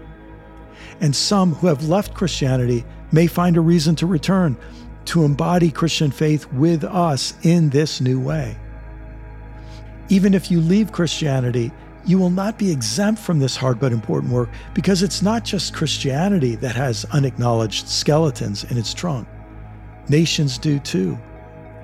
And 1.01 1.15
some 1.15 1.55
who 1.55 1.67
have 1.67 1.89
left 1.89 2.15
Christianity 2.15 2.85
may 3.13 3.27
find 3.27 3.57
a 3.57 3.61
reason 3.61 3.95
to 3.97 4.07
return 4.07 4.57
to 5.07 5.25
embody 5.25 5.71
Christian 5.71 6.11
faith 6.11 6.51
with 6.53 6.85
us 6.85 7.35
in 7.43 7.71
this 7.71 8.01
new 8.01 8.21
way. 8.21 8.57
Even 10.09 10.35
if 10.35 10.51
you 10.51 10.61
leave 10.61 10.93
Christianity, 10.93 11.73
you 12.05 12.19
will 12.19 12.31
not 12.31 12.59
be 12.59 12.71
exempt 12.71 13.21
from 13.21 13.41
this 13.41 13.57
hard 13.57 13.81
but 13.81 13.93
important 13.93 14.33
work 14.33 14.49
because 14.75 15.03
it's 15.03 15.23
not 15.23 15.45
just 15.45 15.75
Christianity 15.75 16.55
that 16.57 16.77
has 16.77 17.05
unacknowledged 17.07 17.89
skeletons 17.89 18.65
in 18.71 18.79
its 18.79 18.95
trunk. 18.95 19.27
Nations 20.09 20.57
do 20.57 20.79
too, 20.79 21.19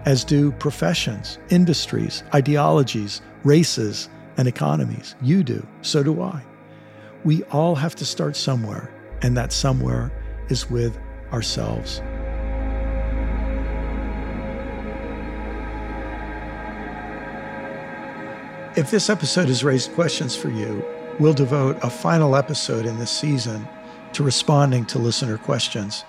as 0.04 0.22
do 0.22 0.52
professions, 0.52 1.40
industries, 1.50 2.22
ideologies, 2.32 3.20
races, 3.42 4.08
and 4.37 4.46
economies. 4.46 5.16
You 5.20 5.42
do, 5.42 5.66
so 5.82 6.04
do 6.04 6.22
I. 6.22 6.42
We 7.24 7.42
all 7.44 7.74
have 7.74 7.96
to 7.96 8.04
start 8.04 8.37
somewhere, 8.37 8.92
and 9.22 9.37
that 9.37 9.52
somewhere 9.52 10.12
is 10.48 10.70
with 10.70 10.96
ourselves. 11.32 12.00
If 18.74 18.90
this 18.90 19.11
episode 19.11 19.48
has 19.48 19.62
raised 19.62 19.92
questions 19.92 20.35
for 20.35 20.48
you, 20.48 20.82
we'll 21.20 21.35
devote 21.35 21.76
a 21.82 21.90
final 21.90 22.35
episode 22.35 22.87
in 22.87 22.98
this 22.98 23.11
season 23.11 23.68
to 24.14 24.22
responding 24.22 24.87
to 24.87 24.98
listener 24.98 25.37
questions. 25.37 26.04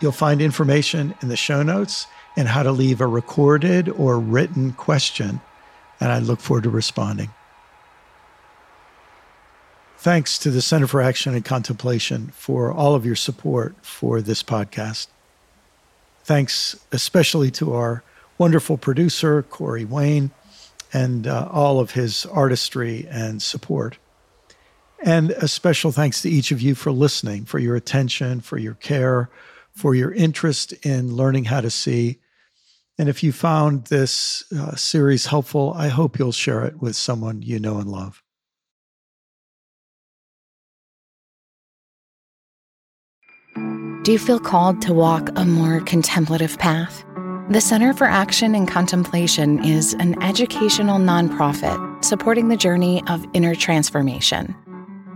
You'll 0.00 0.12
find 0.12 0.40
information 0.40 1.16
in 1.20 1.26
the 1.26 1.36
show 1.36 1.64
notes 1.64 2.06
and 2.36 2.46
how 2.46 2.62
to 2.62 2.70
leave 2.70 3.00
a 3.00 3.08
recorded 3.08 3.88
or 3.88 4.20
written 4.20 4.72
question, 4.74 5.40
and 5.98 6.12
I 6.12 6.20
look 6.20 6.38
forward 6.38 6.62
to 6.62 6.70
responding. 6.70 7.30
Thanks 9.98 10.38
to 10.38 10.52
the 10.52 10.62
Center 10.62 10.86
for 10.86 11.02
Action 11.02 11.34
and 11.34 11.44
Contemplation 11.44 12.28
for 12.28 12.70
all 12.70 12.94
of 12.94 13.04
your 13.04 13.16
support 13.16 13.74
for 13.82 14.20
this 14.20 14.44
podcast. 14.44 15.08
Thanks 16.22 16.78
especially 16.92 17.50
to 17.52 17.74
our 17.74 18.04
wonderful 18.38 18.76
producer, 18.76 19.42
Corey 19.42 19.84
Wayne 19.84 20.30
and 20.92 21.26
uh, 21.26 21.48
all 21.50 21.80
of 21.80 21.92
his 21.92 22.26
artistry 22.26 23.06
and 23.10 23.42
support. 23.42 23.98
And 25.02 25.32
a 25.32 25.48
special 25.48 25.92
thanks 25.92 26.22
to 26.22 26.30
each 26.30 26.50
of 26.50 26.60
you 26.60 26.74
for 26.74 26.90
listening, 26.90 27.44
for 27.44 27.58
your 27.58 27.76
attention, 27.76 28.40
for 28.40 28.58
your 28.58 28.74
care, 28.74 29.30
for 29.72 29.94
your 29.94 30.12
interest 30.12 30.72
in 30.84 31.14
learning 31.14 31.44
how 31.44 31.60
to 31.60 31.70
see. 31.70 32.18
And 32.98 33.08
if 33.08 33.22
you 33.22 33.30
found 33.30 33.86
this 33.86 34.44
uh, 34.52 34.74
series 34.74 35.26
helpful, 35.26 35.74
I 35.76 35.88
hope 35.88 36.18
you'll 36.18 36.32
share 36.32 36.64
it 36.64 36.80
with 36.80 36.96
someone 36.96 37.42
you 37.42 37.60
know 37.60 37.78
and 37.78 37.90
love. 37.90 38.22
Do 44.02 44.12
you 44.12 44.18
feel 44.18 44.38
called 44.38 44.80
to 44.82 44.94
walk 44.94 45.30
a 45.36 45.44
more 45.44 45.80
contemplative 45.80 46.56
path? 46.58 47.05
The 47.48 47.60
Center 47.60 47.94
for 47.94 48.08
Action 48.08 48.56
and 48.56 48.66
Contemplation 48.66 49.64
is 49.64 49.94
an 49.94 50.20
educational 50.20 50.98
nonprofit 50.98 52.04
supporting 52.04 52.48
the 52.48 52.56
journey 52.56 53.04
of 53.06 53.24
inner 53.34 53.54
transformation. 53.54 54.52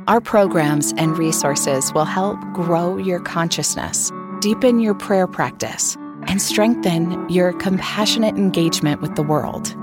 Our 0.07 0.21
programs 0.21 0.93
and 0.97 1.19
resources 1.19 1.93
will 1.93 2.05
help 2.05 2.39
grow 2.53 2.99
your 2.99 3.19
consciousness, 3.19 4.13
deepen 4.41 4.79
your 4.79 4.95
prayer 4.95 5.27
practice, 5.27 5.97
and 6.29 6.41
strengthen 6.41 7.29
your 7.29 7.53
compassionate 7.55 8.37
engagement 8.37 9.01
with 9.01 9.17
the 9.17 9.25
world. 9.25 9.75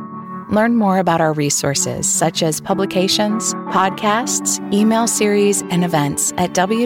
Learn 0.50 0.78
more 0.78 1.00
about 1.00 1.20
our 1.20 1.34
resources, 1.34 2.10
such 2.10 2.42
as 2.42 2.62
publications, 2.62 3.54
podcasts, 3.74 4.58
email 4.74 5.06
series, 5.08 5.64
and 5.64 5.84
events 5.84 6.32
at 6.38 6.54
www.cac.org. 6.54 6.78